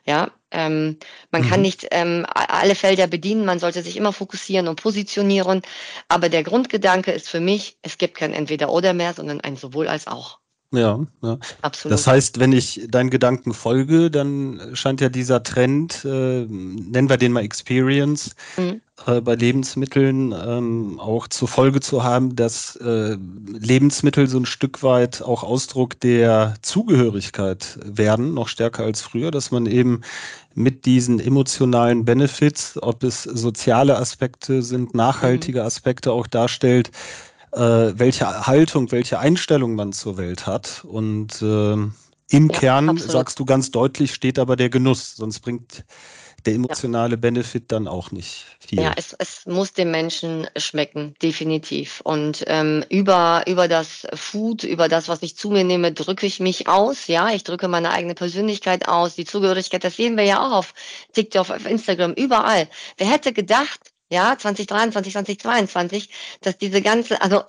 [0.06, 0.98] Ja, ähm,
[1.32, 1.50] man mhm.
[1.50, 5.62] kann nicht ähm, alle Felder bedienen, man sollte sich immer fokussieren und positionieren.
[6.08, 9.88] Aber der Grundgedanke ist für mich, es gibt kein Entweder oder mehr, sondern ein sowohl
[9.88, 10.40] als auch.
[10.72, 11.40] Ja, ja.
[11.64, 11.94] Absolut.
[11.94, 17.18] Das heißt, wenn ich deinen Gedanken folge, dann scheint ja dieser Trend, äh, nennen wir
[17.18, 18.80] den mal Experience, mhm.
[19.08, 23.18] äh, bei Lebensmitteln ähm, auch zur Folge zu haben, dass äh,
[23.48, 29.50] Lebensmittel so ein Stück weit auch Ausdruck der Zugehörigkeit werden, noch stärker als früher, dass
[29.50, 30.02] man eben
[30.54, 35.66] mit diesen emotionalen Benefits, ob es soziale Aspekte sind, nachhaltige mhm.
[35.66, 36.92] Aspekte auch darstellt,
[37.52, 37.60] äh,
[37.96, 40.84] welche Haltung, welche Einstellung man zur Welt hat.
[40.86, 41.74] Und äh,
[42.32, 43.12] im ja, Kern, absolut.
[43.12, 45.84] sagst du ganz deutlich, steht aber der Genuss, sonst bringt
[46.46, 47.18] der emotionale ja.
[47.18, 48.80] Benefit dann auch nicht viel.
[48.82, 52.02] Ja, es, es muss dem Menschen schmecken, definitiv.
[52.04, 56.40] Und ähm, über, über das Food, über das, was ich zu mir nehme, drücke ich
[56.40, 57.08] mich aus.
[57.08, 59.84] Ja, ich drücke meine eigene Persönlichkeit aus, die Zugehörigkeit.
[59.84, 60.74] Das sehen wir ja auch auf
[61.14, 62.68] TikTok, auf Instagram, überall.
[62.98, 66.10] Wer hätte gedacht, ja, 2023, 2022,
[66.42, 67.44] dass diese ganze, also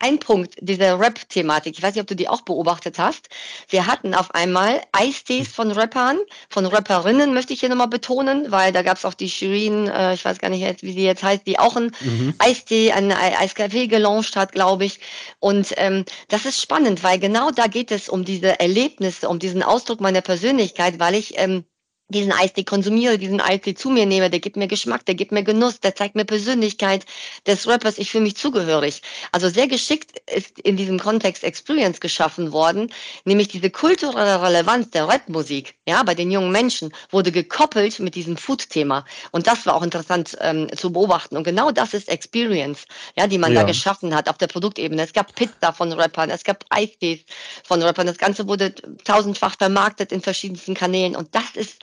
[0.00, 3.28] ein Punkt, diese Rap-Thematik, ich weiß nicht, ob du die auch beobachtet hast.
[3.68, 6.18] Wir hatten auf einmal Eistees von Rappern,
[6.48, 10.14] von Rapperinnen, möchte ich hier nochmal betonen, weil da gab es auch die Shirin, äh,
[10.14, 12.34] ich weiß gar nicht jetzt, wie sie jetzt heißt, die auch ein mhm.
[12.38, 15.00] Eistee, ein Eiskaffee gelauncht hat, glaube ich.
[15.40, 19.62] Und ähm, das ist spannend, weil genau da geht es um diese Erlebnisse, um diesen
[19.62, 21.64] Ausdruck meiner Persönlichkeit, weil ich ähm,
[22.08, 25.42] diesen Eistee konsumiere, diesen Eistee zu mir nehme, der gibt mir Geschmack, der gibt mir
[25.42, 27.04] Genuss, der zeigt mir Persönlichkeit
[27.46, 29.02] des Rappers, ich fühle mich zugehörig.
[29.30, 32.90] Also sehr geschickt ist in diesem Kontext Experience geschaffen worden,
[33.24, 38.36] nämlich diese kulturelle Relevanz der Rapmusik, ja, bei den jungen Menschen wurde gekoppelt mit diesem
[38.36, 39.04] Food-Thema.
[39.30, 41.36] Und das war auch interessant ähm, zu beobachten.
[41.36, 43.60] Und genau das ist Experience, ja, die man ja.
[43.60, 45.02] da geschaffen hat auf der Produktebene.
[45.02, 47.20] Es gab Pizza von Rappern, es gab Eistees
[47.64, 48.06] von Rappern.
[48.06, 51.14] Das Ganze wurde tausendfach vermarktet in verschiedensten Kanälen.
[51.14, 51.82] Und das ist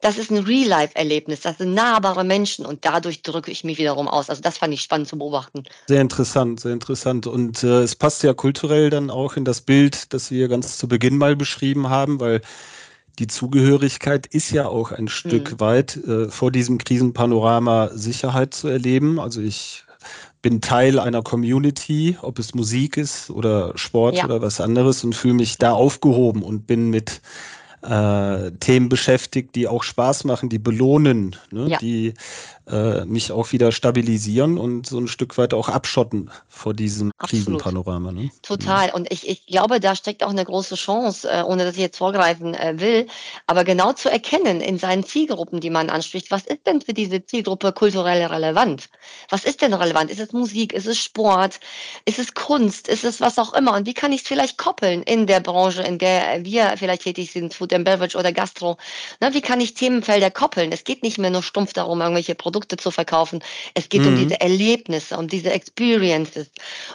[0.00, 4.28] das ist ein Real-Life-Erlebnis, das sind nahbare Menschen und dadurch drücke ich mich wiederum aus.
[4.28, 5.64] Also das fand ich spannend zu beobachten.
[5.88, 7.26] Sehr interessant, sehr interessant.
[7.26, 10.86] Und äh, es passt ja kulturell dann auch in das Bild, das wir ganz zu
[10.86, 12.42] Beginn mal beschrieben haben, weil
[13.18, 15.60] die Zugehörigkeit ist ja auch ein Stück mhm.
[15.60, 19.18] weit äh, vor diesem Krisenpanorama Sicherheit zu erleben.
[19.18, 19.84] Also ich
[20.42, 24.26] bin Teil einer Community, ob es Musik ist oder Sport ja.
[24.26, 27.22] oder was anderes und fühle mich da aufgehoben und bin mit
[27.88, 31.68] äh, Themen beschäftigt, die auch Spaß machen, die belohnen, ne?
[31.68, 31.78] ja.
[31.78, 32.14] die
[32.68, 38.10] äh, mich auch wieder stabilisieren und so ein Stück weit auch abschotten vor diesem Krisenpanorama.
[38.10, 38.30] Ne?
[38.42, 38.90] Total.
[38.90, 41.98] Und ich, ich glaube, da steckt auch eine große Chance, äh, ohne dass ich jetzt
[41.98, 43.06] vorgreifen äh, will,
[43.46, 47.24] aber genau zu erkennen in seinen Zielgruppen, die man anspricht, was ist denn für diese
[47.24, 48.88] Zielgruppe kulturell relevant?
[49.28, 50.10] Was ist denn relevant?
[50.10, 50.72] Ist es Musik?
[50.72, 51.60] Ist es Sport?
[52.04, 52.88] Ist es Kunst?
[52.88, 53.74] Ist es was auch immer?
[53.74, 57.30] Und wie kann ich es vielleicht koppeln in der Branche, in der wir vielleicht tätig
[57.30, 58.76] sind, Food and Beverage oder Gastro?
[59.20, 60.72] Na, wie kann ich Themenfelder koppeln?
[60.72, 63.40] Es geht nicht mehr nur stumpf darum, irgendwelche Produkte Produkte zu verkaufen.
[63.74, 64.08] Es geht mhm.
[64.08, 66.50] um diese Erlebnisse, um diese Experiences,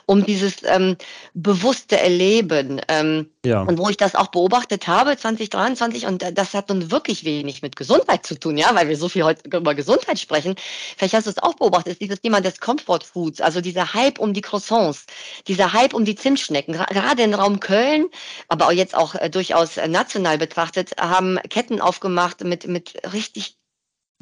[0.08, 0.98] um dieses ähm,
[1.36, 2.82] bewusste Erleben.
[2.88, 3.62] Ähm, ja.
[3.62, 7.76] Und wo ich das auch beobachtet habe, 2023, und das hat nun wirklich wenig mit
[7.76, 10.56] Gesundheit zu tun, ja, weil wir so viel heute über Gesundheit sprechen.
[10.98, 14.18] Vielleicht hast du es auch beobachtet, ist dieses Thema des Comfort Foods, also dieser Hype
[14.18, 15.06] um die Croissants,
[15.48, 16.74] dieser Hype um die Zimtschnecken.
[16.74, 18.08] Gerade im Raum Köln,
[18.48, 23.61] aber auch jetzt auch äh, durchaus national betrachtet, haben Ketten aufgemacht mit, mit richtig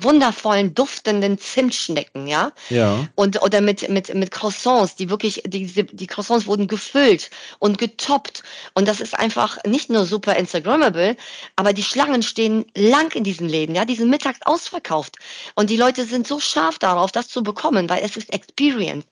[0.04, 2.52] wundervollen, duftenden Zimtschnecken, ja.
[2.70, 3.08] Ja.
[3.16, 8.44] Und, oder mit, mit, mit Croissants, die wirklich, die, die Croissants wurden gefüllt und getoppt.
[8.74, 11.16] Und das ist einfach nicht nur super Instagrammable,
[11.56, 13.86] aber die Schlangen stehen lang in diesen Läden, ja.
[13.86, 15.18] Die sind mittags ausverkauft.
[15.56, 19.06] Und die Leute sind so scharf darauf, das zu bekommen, weil es ist Experience.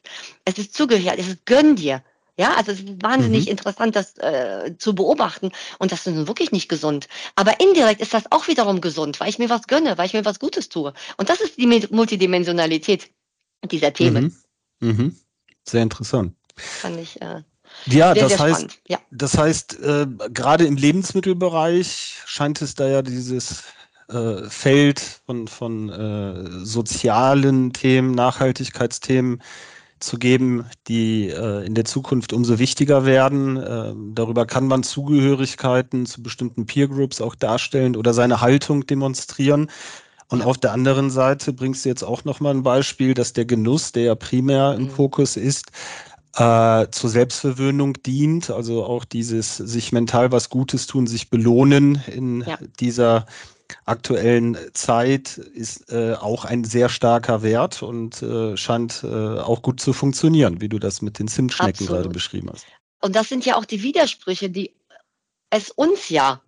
[0.46, 2.02] Es ist zugehört, es ist gönn dir.
[2.40, 3.52] Ja, also es ist wahnsinnig mhm.
[3.52, 5.52] interessant, das äh, zu beobachten.
[5.80, 7.08] Und das ist nun wirklich nicht gesund.
[7.36, 10.24] Aber indirekt ist das auch wiederum gesund, weil ich mir was gönne, weil ich mir
[10.24, 10.94] was Gutes tue.
[11.18, 13.10] Und das ist die Multidimensionalität
[13.72, 14.38] dieser Themen.
[14.80, 14.90] Mhm.
[14.90, 15.16] Mhm.
[15.68, 16.36] Sehr interessant.
[16.56, 17.20] Fand ich.
[17.22, 17.42] Äh,
[17.88, 22.88] ja, sehr, das, sehr heißt, ja, das heißt, äh, gerade im Lebensmittelbereich scheint es da
[22.88, 23.64] ja dieses
[24.10, 29.42] äh, Feld von, von äh, sozialen Themen, Nachhaltigkeitsthemen
[30.00, 33.58] zu geben, die äh, in der Zukunft umso wichtiger werden.
[33.58, 39.70] Äh, darüber kann man Zugehörigkeiten zu bestimmten Peer Groups auch darstellen oder seine Haltung demonstrieren.
[40.30, 43.94] Und auf der anderen Seite bringst du jetzt auch nochmal ein Beispiel, dass der Genuss,
[43.94, 44.90] der ja primär im mhm.
[44.90, 45.72] Fokus ist,
[46.36, 48.50] äh, zur Selbstverwöhnung dient.
[48.50, 52.58] Also auch dieses sich mental was Gutes tun, sich belohnen in ja.
[52.80, 53.26] dieser
[53.86, 59.80] aktuellen Zeit ist äh, auch ein sehr starker Wert und äh, scheint äh, auch gut
[59.80, 62.66] zu funktionieren, wie du das mit den Zimtschnecken gerade beschrieben hast.
[63.02, 64.74] Und das sind ja auch die Widersprüche, die
[65.50, 66.42] es uns ja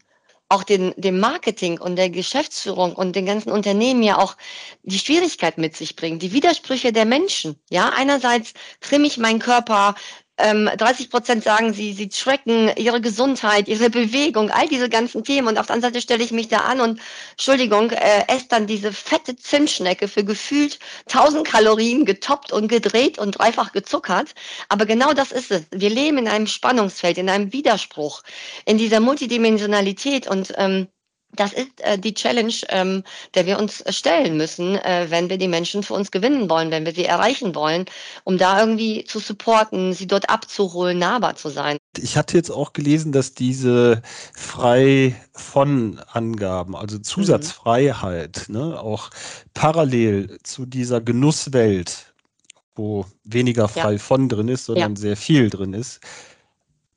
[0.49, 4.36] auch den, dem Marketing und der Geschäftsführung und den ganzen Unternehmen ja auch
[4.82, 7.55] die Schwierigkeit mit sich bringen, die Widersprüche der Menschen.
[7.69, 9.93] Ja, einerseits trimme ich meinen Körper,
[10.39, 15.47] ähm, 30 Prozent sagen, sie, sie tracken ihre Gesundheit, ihre Bewegung, all diese ganzen Themen.
[15.47, 16.99] Und auf der anderen Seite stelle ich mich da an und,
[17.32, 23.32] Entschuldigung, äh, esse dann diese fette Zimtschnecke für gefühlt 1000 Kalorien getoppt und gedreht und
[23.32, 24.34] dreifach gezuckert.
[24.69, 25.63] Aber genau das ist es.
[25.71, 28.23] Wir leben in einem Spannungsfeld, in einem Widerspruch,
[28.65, 30.88] in dieser Multidimensionalität und ähm,
[31.34, 33.04] das ist äh, die Challenge, ähm,
[33.36, 36.86] der wir uns stellen müssen, äh, wenn wir die Menschen für uns gewinnen wollen, wenn
[36.86, 37.86] wir sie erreichen wollen,
[38.24, 41.78] um da irgendwie zu supporten, sie dort abzuholen, nahbar zu sein.
[41.98, 44.02] Ich hatte jetzt auch gelesen, dass diese
[44.34, 47.04] frei von Angaben, also mhm.
[47.04, 48.56] Zusatzfreiheit, mhm.
[48.56, 49.10] ne, auch
[49.54, 52.13] parallel zu dieser Genusswelt,
[52.76, 53.98] wo weniger frei ja.
[53.98, 55.00] von drin ist, sondern ja.
[55.00, 56.00] sehr viel drin ist,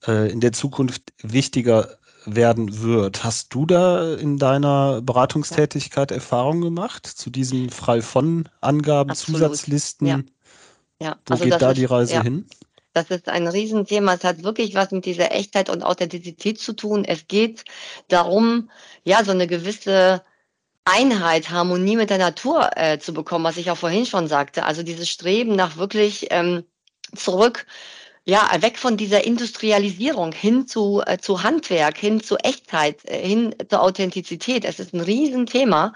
[0.06, 3.24] äh, in der Zukunft wichtiger werden wird.
[3.24, 6.16] Hast du da in deiner Beratungstätigkeit ja.
[6.16, 9.40] Erfahrungen gemacht zu diesen frei von Angaben, Absolut.
[9.40, 10.06] Zusatzlisten?
[10.06, 10.20] Ja.
[11.00, 11.16] ja.
[11.26, 12.22] Wo also geht da die Reise ja.
[12.22, 12.46] hin?
[12.94, 14.14] Das ist ein Riesenthema.
[14.14, 17.04] Es hat wirklich was mit dieser Echtheit und Authentizität zu tun.
[17.04, 17.64] Es geht
[18.08, 18.70] darum,
[19.04, 20.22] ja, so eine gewisse
[20.84, 24.64] Einheit, Harmonie mit der Natur äh, zu bekommen, was ich auch vorhin schon sagte.
[24.64, 26.64] Also dieses Streben nach wirklich ähm,
[27.14, 27.66] zurück
[28.24, 33.52] ja, weg von dieser Industrialisierung hin zu, äh, zu Handwerk, hin zu Echtheit, äh, hin
[33.68, 34.64] zur Authentizität.
[34.64, 35.92] Es ist ein Riesenthema,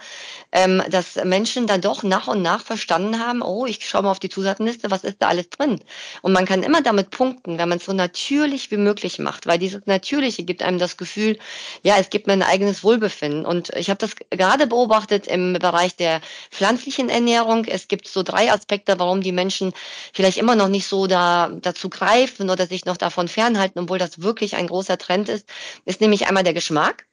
[0.50, 4.18] ähm, dass Menschen dann doch nach und nach verstanden haben, oh, ich schaue mal auf
[4.18, 5.80] die Zusatzliste, was ist da alles drin?
[6.22, 9.60] Und man kann immer damit punkten, wenn man es so natürlich wie möglich macht, weil
[9.60, 11.38] dieses Natürliche gibt einem das Gefühl,
[11.84, 13.46] ja, es gibt mir ein eigenes Wohlbefinden.
[13.46, 17.66] Und ich habe das gerade beobachtet im Bereich der pflanzlichen Ernährung.
[17.66, 19.72] Es gibt so drei Aspekte, warum die Menschen
[20.12, 23.98] vielleicht immer noch nicht so da, dazu greifen, begreifen oder sich noch davon fernhalten, obwohl
[23.98, 25.48] das wirklich ein großer Trend ist,
[25.84, 27.06] ist nämlich einmal der Geschmack.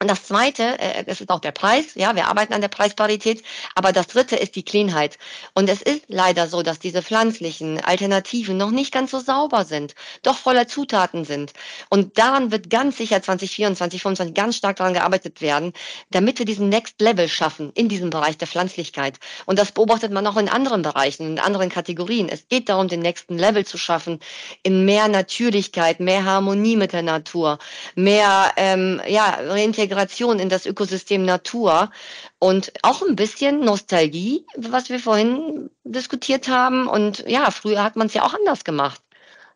[0.00, 3.42] Und das zweite, äh, das ist auch der Preis, ja, wir arbeiten an der Preisparität,
[3.74, 5.18] aber das dritte ist die Cleanheit.
[5.54, 9.96] Und es ist leider so, dass diese pflanzlichen Alternativen noch nicht ganz so sauber sind,
[10.22, 11.52] doch voller Zutaten sind.
[11.88, 15.72] Und daran wird ganz sicher 2024, 2025 ganz stark daran gearbeitet werden,
[16.10, 19.18] damit wir diesen Next Level schaffen in diesem Bereich der Pflanzlichkeit.
[19.46, 22.28] Und das beobachtet man auch in anderen Bereichen, in anderen Kategorien.
[22.28, 24.20] Es geht darum, den nächsten Level zu schaffen,
[24.62, 27.58] in mehr Natürlichkeit, mehr Harmonie mit der Natur,
[27.96, 31.90] mehr ähm, ja, Reintegration Integration in das Ökosystem Natur
[32.38, 36.86] und auch ein bisschen Nostalgie, was wir vorhin diskutiert haben.
[36.86, 39.00] Und ja, früher hat man es ja auch anders gemacht.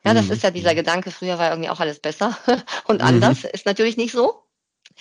[0.05, 0.33] Ja, das mhm.
[0.33, 2.37] ist ja dieser Gedanke, früher war irgendwie auch alles besser
[2.87, 3.07] und mhm.
[3.07, 3.45] anders.
[3.45, 4.43] Ist natürlich nicht so.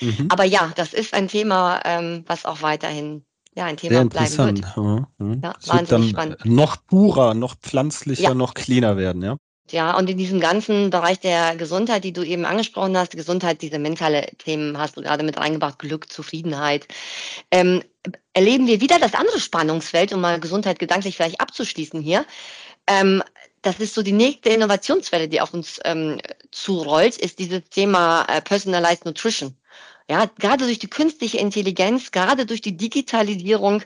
[0.02, 0.28] Mhm.
[0.30, 3.24] Aber ja, das ist ein Thema, ähm, was auch weiterhin
[3.56, 4.60] ja, ein Thema bleiben wird.
[4.60, 5.08] Ja,
[5.42, 5.54] ja.
[5.60, 6.46] Es wird dann spannend.
[6.46, 8.34] noch purer, noch pflanzlicher, ja.
[8.34, 9.38] noch cleaner werden, ja?
[9.72, 13.80] Ja, und in diesem ganzen Bereich der Gesundheit, die du eben angesprochen hast, Gesundheit, diese
[13.80, 16.88] mentale Themen hast du gerade mit reingebracht, Glück, Zufriedenheit,
[17.52, 17.84] ähm,
[18.34, 22.26] erleben wir wieder das andere Spannungsfeld, um mal Gesundheit gedanklich vielleicht abzuschließen hier.
[22.88, 23.24] Ähm,
[23.62, 26.20] das ist so die nächste Innovationswelle, die auf uns ähm,
[26.52, 29.56] zurollt, ist dieses Thema äh, Personalized Nutrition.
[30.10, 33.84] Ja, gerade durch die künstliche Intelligenz, gerade durch die Digitalisierung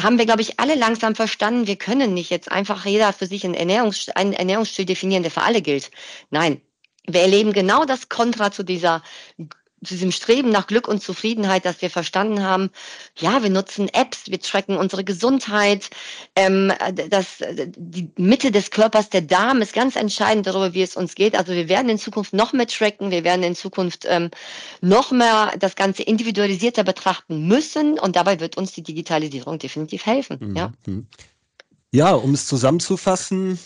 [0.00, 3.44] haben wir, glaube ich, alle langsam verstanden, wir können nicht jetzt einfach jeder für sich
[3.44, 5.90] einen, Ernährungs einen Ernährungsstil definieren, der für alle gilt.
[6.30, 6.60] Nein,
[7.06, 9.02] wir erleben genau das Kontra zu dieser
[9.82, 12.70] diesem Streben nach Glück und Zufriedenheit, dass wir verstanden haben,
[13.18, 15.90] ja, wir nutzen Apps, wir tracken unsere Gesundheit,
[16.36, 16.72] ähm,
[17.10, 17.38] das,
[17.76, 21.36] die Mitte des Körpers, der Darm ist ganz entscheidend darüber, wie es uns geht.
[21.36, 24.30] Also wir werden in Zukunft noch mehr tracken, wir werden in Zukunft ähm,
[24.80, 30.38] noch mehr das Ganze individualisierter betrachten müssen und dabei wird uns die Digitalisierung definitiv helfen.
[30.40, 30.56] Mhm.
[30.56, 30.72] Ja?
[31.90, 33.58] ja, um es zusammenzufassen,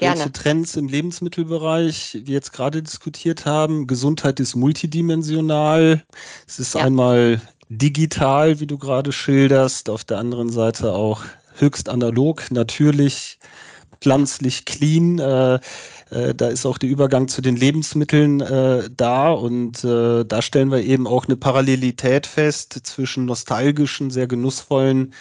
[0.00, 0.18] Gerne.
[0.18, 3.86] welche Trends im Lebensmittelbereich wir jetzt gerade diskutiert haben.
[3.86, 6.02] Gesundheit ist multidimensional.
[6.48, 6.80] Es ist ja.
[6.80, 11.22] einmal digital, wie du gerade schilderst, auf der anderen Seite auch
[11.58, 13.38] höchst analog, natürlich,
[14.00, 15.18] pflanzlich, clean.
[15.18, 15.60] Äh,
[16.08, 20.70] äh, da ist auch der Übergang zu den Lebensmitteln äh, da und äh, da stellen
[20.70, 25.12] wir eben auch eine Parallelität fest zwischen nostalgischen, sehr genussvollen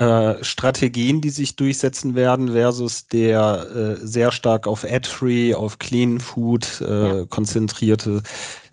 [0.00, 6.20] äh, Strategien, die sich durchsetzen werden, versus der äh, sehr stark auf Ad-Free, auf Clean
[6.20, 7.24] Food äh, ja.
[7.26, 8.22] konzentrierte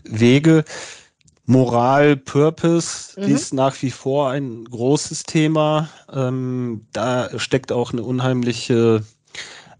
[0.05, 0.63] Wege.
[1.45, 3.27] Moral, Purpose mhm.
[3.27, 5.89] ist nach wie vor ein großes Thema.
[6.13, 9.03] Ähm, da steckt auch eine unheimliche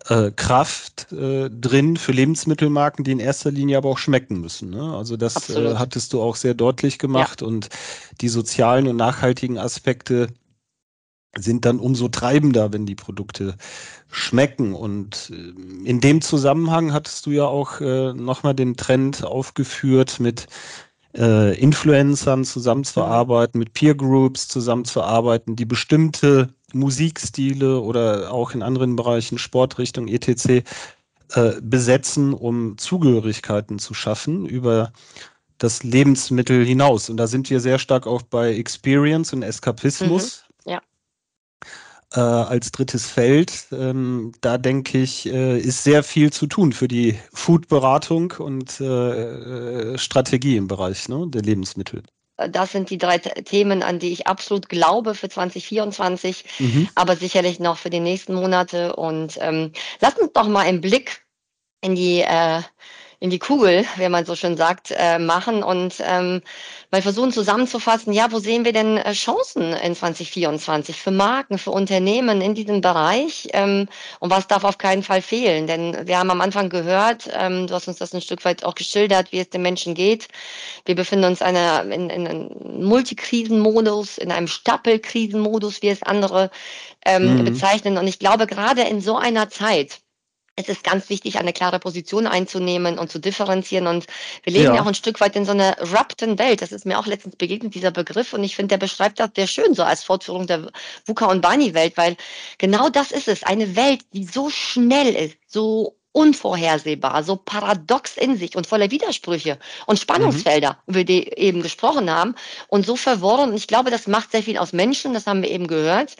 [0.09, 4.69] äh, Kraft äh, drin für Lebensmittelmarken, die in erster Linie aber auch schmecken müssen.
[4.69, 4.97] Ne?
[4.97, 7.47] Also das äh, hattest du auch sehr deutlich gemacht ja.
[7.47, 7.69] und
[8.19, 10.27] die sozialen und nachhaltigen Aspekte
[11.37, 13.55] sind dann umso treibender, wenn die Produkte
[14.11, 14.73] schmecken.
[14.73, 20.47] Und äh, in dem Zusammenhang hattest du ja auch äh, nochmal den Trend aufgeführt, mit
[21.15, 29.37] äh, Influencern zusammenzuarbeiten, mit Peer Groups zusammenzuarbeiten, die bestimmte Musikstile oder auch in anderen Bereichen
[29.37, 30.63] Sportrichtung etc.
[31.33, 34.91] Äh, besetzen, um Zugehörigkeiten zu schaffen über
[35.57, 37.09] das Lebensmittel hinaus.
[37.09, 40.43] Und da sind wir sehr stark auch bei Experience und Eskapismus.
[40.43, 40.46] Mhm
[42.13, 43.67] äh, als drittes Feld.
[43.71, 48.83] Ähm, da denke ich, äh, ist sehr viel zu tun für die Food-Beratung und äh,
[48.85, 52.03] äh Strategie im Bereich ne, der Lebensmittel.
[52.37, 56.89] Das sind die drei Themen, an die ich absolut glaube für 2024, mhm.
[56.93, 58.95] aber sicherlich noch für die nächsten Monate.
[58.95, 61.25] Und ähm, lass uns doch mal einen Blick
[61.81, 62.61] in die äh,
[63.19, 66.41] in die Kugel, wie man so schön sagt, äh, machen und ähm,
[66.91, 71.71] mal versuchen zusammenzufassen, ja, wo sehen wir denn äh, Chancen in 2024 für Marken, für
[71.71, 73.87] Unternehmen in diesem Bereich ähm,
[74.19, 75.65] und was darf auf keinen Fall fehlen?
[75.65, 78.75] Denn wir haben am Anfang gehört, ähm, du hast uns das ein Stück weit auch
[78.75, 80.27] geschildert, wie es den Menschen geht.
[80.85, 82.49] Wir befinden uns einer, in, in einem
[82.83, 86.51] Multikrisenmodus, in einem Stapelkrisenmodus, wie es andere
[87.03, 87.45] ähm, mhm.
[87.45, 87.97] bezeichnen.
[87.97, 90.01] Und ich glaube, gerade in so einer Zeit,
[90.57, 93.85] es ist ganz wichtig, eine klare Position einzunehmen und zu differenzieren.
[93.85, 94.07] Und
[94.43, 96.63] wir leben ja, ja auch ein Stück weit in so einer rapten Welt.
[96.63, 98.33] Das ist mir auch letztens begegnet, dieser Begriff.
[98.33, 100.71] Und ich finde, der beschreibt das sehr schön so als Fortführung der
[101.05, 102.17] VUCA- und Bani-Welt, weil
[102.57, 103.43] genau das ist es.
[103.43, 109.59] Eine Welt, die so schnell ist, so unvorhersehbar, so paradox in sich und voller Widersprüche
[109.85, 110.91] und Spannungsfelder, mhm.
[110.91, 112.33] über die eben gesprochen haben
[112.67, 113.53] und so verworren.
[113.53, 116.15] Ich glaube, das macht sehr viel aus Menschen, das haben wir eben gehört.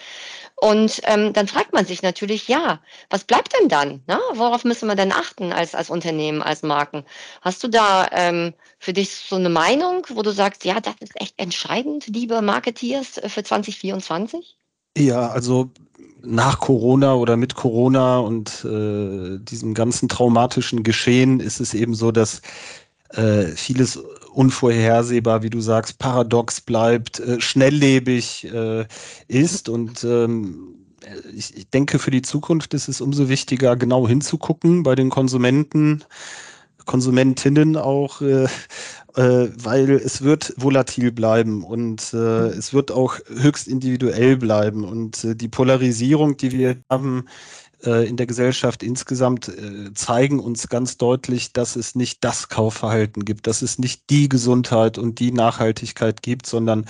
[0.60, 2.80] Und ähm, dann fragt man sich natürlich, ja,
[3.12, 4.02] was bleibt denn dann?
[4.08, 4.18] Ne?
[4.34, 7.04] Worauf müssen wir denn achten als, als Unternehmen, als Marken?
[7.42, 11.22] Hast du da ähm, für dich so eine Meinung, wo du sagst, ja, das ist
[11.22, 14.58] echt entscheidend, liebe Marketeers, äh, für 2024?
[14.98, 15.70] Ja, also
[16.24, 22.12] nach Corona oder mit Corona und äh, diesem ganzen traumatischen Geschehen ist es eben so,
[22.12, 22.42] dass
[23.10, 24.00] äh, vieles
[24.38, 28.86] unvorhersehbar, wie du sagst, paradox bleibt, äh, schnelllebig äh,
[29.28, 29.68] ist.
[29.68, 30.76] Und ähm,
[31.36, 36.04] ich, ich denke, für die Zukunft ist es umso wichtiger, genau hinzugucken bei den Konsumenten,
[36.86, 38.44] Konsumentinnen auch, äh,
[39.16, 44.84] äh, weil es wird volatil bleiben und äh, es wird auch höchst individuell bleiben.
[44.84, 47.26] Und äh, die Polarisierung, die wir haben,
[47.84, 53.24] äh, in der Gesellschaft insgesamt äh, zeigen uns ganz deutlich, dass es nicht das Kaufverhalten
[53.26, 56.86] gibt, dass es nicht die Gesundheit und die Nachhaltigkeit gibt, sondern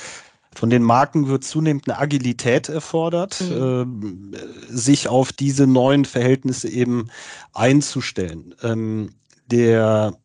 [0.56, 4.34] von den Marken wird zunehmend eine Agilität erfordert, mhm.
[4.34, 4.38] äh,
[4.70, 7.10] sich auf diese neuen Verhältnisse eben
[7.54, 8.56] einzustellen.
[8.64, 9.12] Ähm,
[9.48, 10.18] der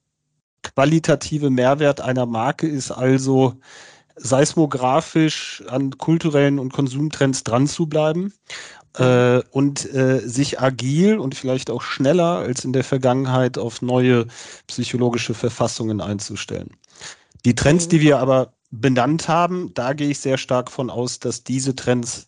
[0.63, 3.55] qualitative Mehrwert einer Marke ist also
[4.15, 8.33] seismografisch an kulturellen und Konsumtrends dran zu bleiben
[8.99, 14.27] äh, und äh, sich agil und vielleicht auch schneller als in der Vergangenheit auf neue
[14.67, 16.77] psychologische Verfassungen einzustellen.
[17.45, 18.03] Die Trends, die mhm.
[18.03, 22.27] wir aber benannt haben, da gehe ich sehr stark von aus, dass diese Trends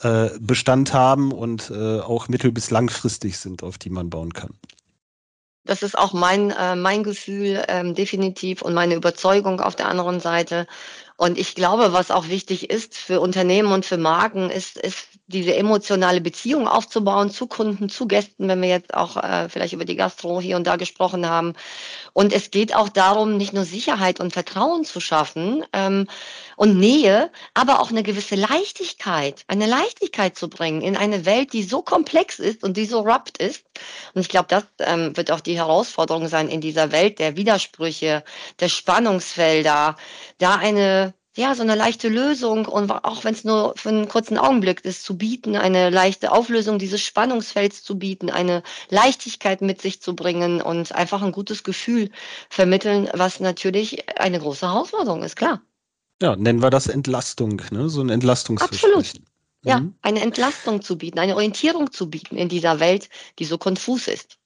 [0.00, 4.50] äh, Bestand haben und äh, auch mittel- bis langfristig sind, auf die man bauen kann.
[5.66, 10.20] Das ist auch mein, äh, mein Gefühl ähm, definitiv und meine Überzeugung auf der anderen
[10.20, 10.66] Seite.
[11.16, 15.54] Und ich glaube, was auch wichtig ist für Unternehmen und für Marken, ist, ist diese
[15.54, 19.94] emotionale Beziehung aufzubauen zu Kunden, zu Gästen, wenn wir jetzt auch äh, vielleicht über die
[19.94, 21.54] Gastro hier und da gesprochen haben.
[22.14, 26.08] Und es geht auch darum, nicht nur Sicherheit und Vertrauen zu schaffen ähm,
[26.56, 31.64] und Nähe, aber auch eine gewisse Leichtigkeit, eine Leichtigkeit zu bringen in eine Welt, die
[31.64, 33.66] so komplex ist und die so rappt ist.
[34.14, 38.24] Und ich glaube, das ähm, wird auch die Herausforderung sein in dieser Welt der Widersprüche,
[38.60, 39.96] der Spannungsfelder,
[40.38, 44.38] da eine ja, so eine leichte Lösung und auch wenn es nur für einen kurzen
[44.38, 50.00] Augenblick ist, zu bieten, eine leichte Auflösung dieses Spannungsfelds zu bieten, eine Leichtigkeit mit sich
[50.00, 52.10] zu bringen und einfach ein gutes Gefühl
[52.48, 55.60] vermitteln, was natürlich eine große Herausforderung ist, klar.
[56.22, 57.88] Ja, nennen wir das Entlastung, ne?
[57.88, 58.94] so ein Entlastungsversprechen.
[58.94, 59.26] Absolut.
[59.64, 59.94] Ja, mhm.
[60.02, 63.08] eine Entlastung zu bieten, eine Orientierung zu bieten in dieser Welt,
[63.38, 64.38] die so konfus ist.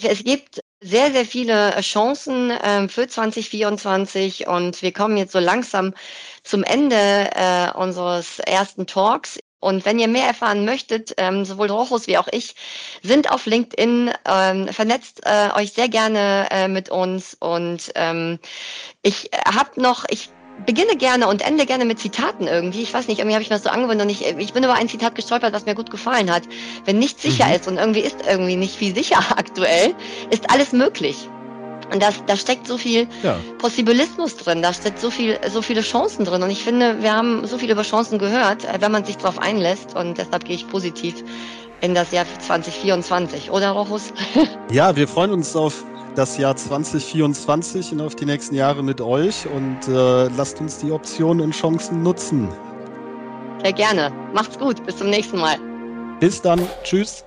[0.00, 5.38] Es gibt sehr, sehr viele äh, Chancen äh, für 2024 und wir kommen jetzt so
[5.38, 5.94] langsam
[6.42, 9.38] zum Ende äh, unseres ersten Talks.
[9.60, 12.56] Und wenn ihr mehr erfahren möchtet, ähm, sowohl Rochus wie auch ich
[13.02, 17.36] sind auf LinkedIn, ähm, vernetzt äh, euch sehr gerne äh, mit uns.
[17.38, 18.40] Und ähm,
[19.02, 20.30] ich habe noch, ich
[20.64, 22.82] beginne gerne und ende gerne mit Zitaten irgendwie.
[22.82, 24.74] Ich weiß nicht, irgendwie habe ich mir das so angewöhnt und ich, ich bin über
[24.74, 26.44] ein Zitat gestolpert, was mir gut gefallen hat.
[26.84, 27.54] Wenn nichts sicher mhm.
[27.54, 29.94] ist und irgendwie ist irgendwie nicht viel sicher aktuell,
[30.30, 31.28] ist alles möglich.
[31.92, 33.38] Und das, da steckt so viel ja.
[33.58, 36.42] Possibilismus drin, da steckt so viel, so viele Chancen drin.
[36.42, 39.38] Und ich finde, wir haben so viel über Chancen gehört, äh, wenn man sich darauf
[39.38, 39.94] einlässt.
[39.94, 41.22] Und deshalb gehe ich positiv
[41.82, 44.12] in das Jahr 2024, oder Rochus?
[44.70, 45.84] Ja, wir freuen uns auf
[46.14, 50.92] das Jahr 2024 und auf die nächsten Jahre mit euch und äh, lasst uns die
[50.92, 52.48] Optionen und Chancen nutzen.
[53.62, 54.12] Sehr gerne.
[54.34, 54.84] Macht's gut.
[54.86, 55.56] Bis zum nächsten Mal.
[56.20, 56.60] Bis dann.
[56.82, 57.24] Tschüss.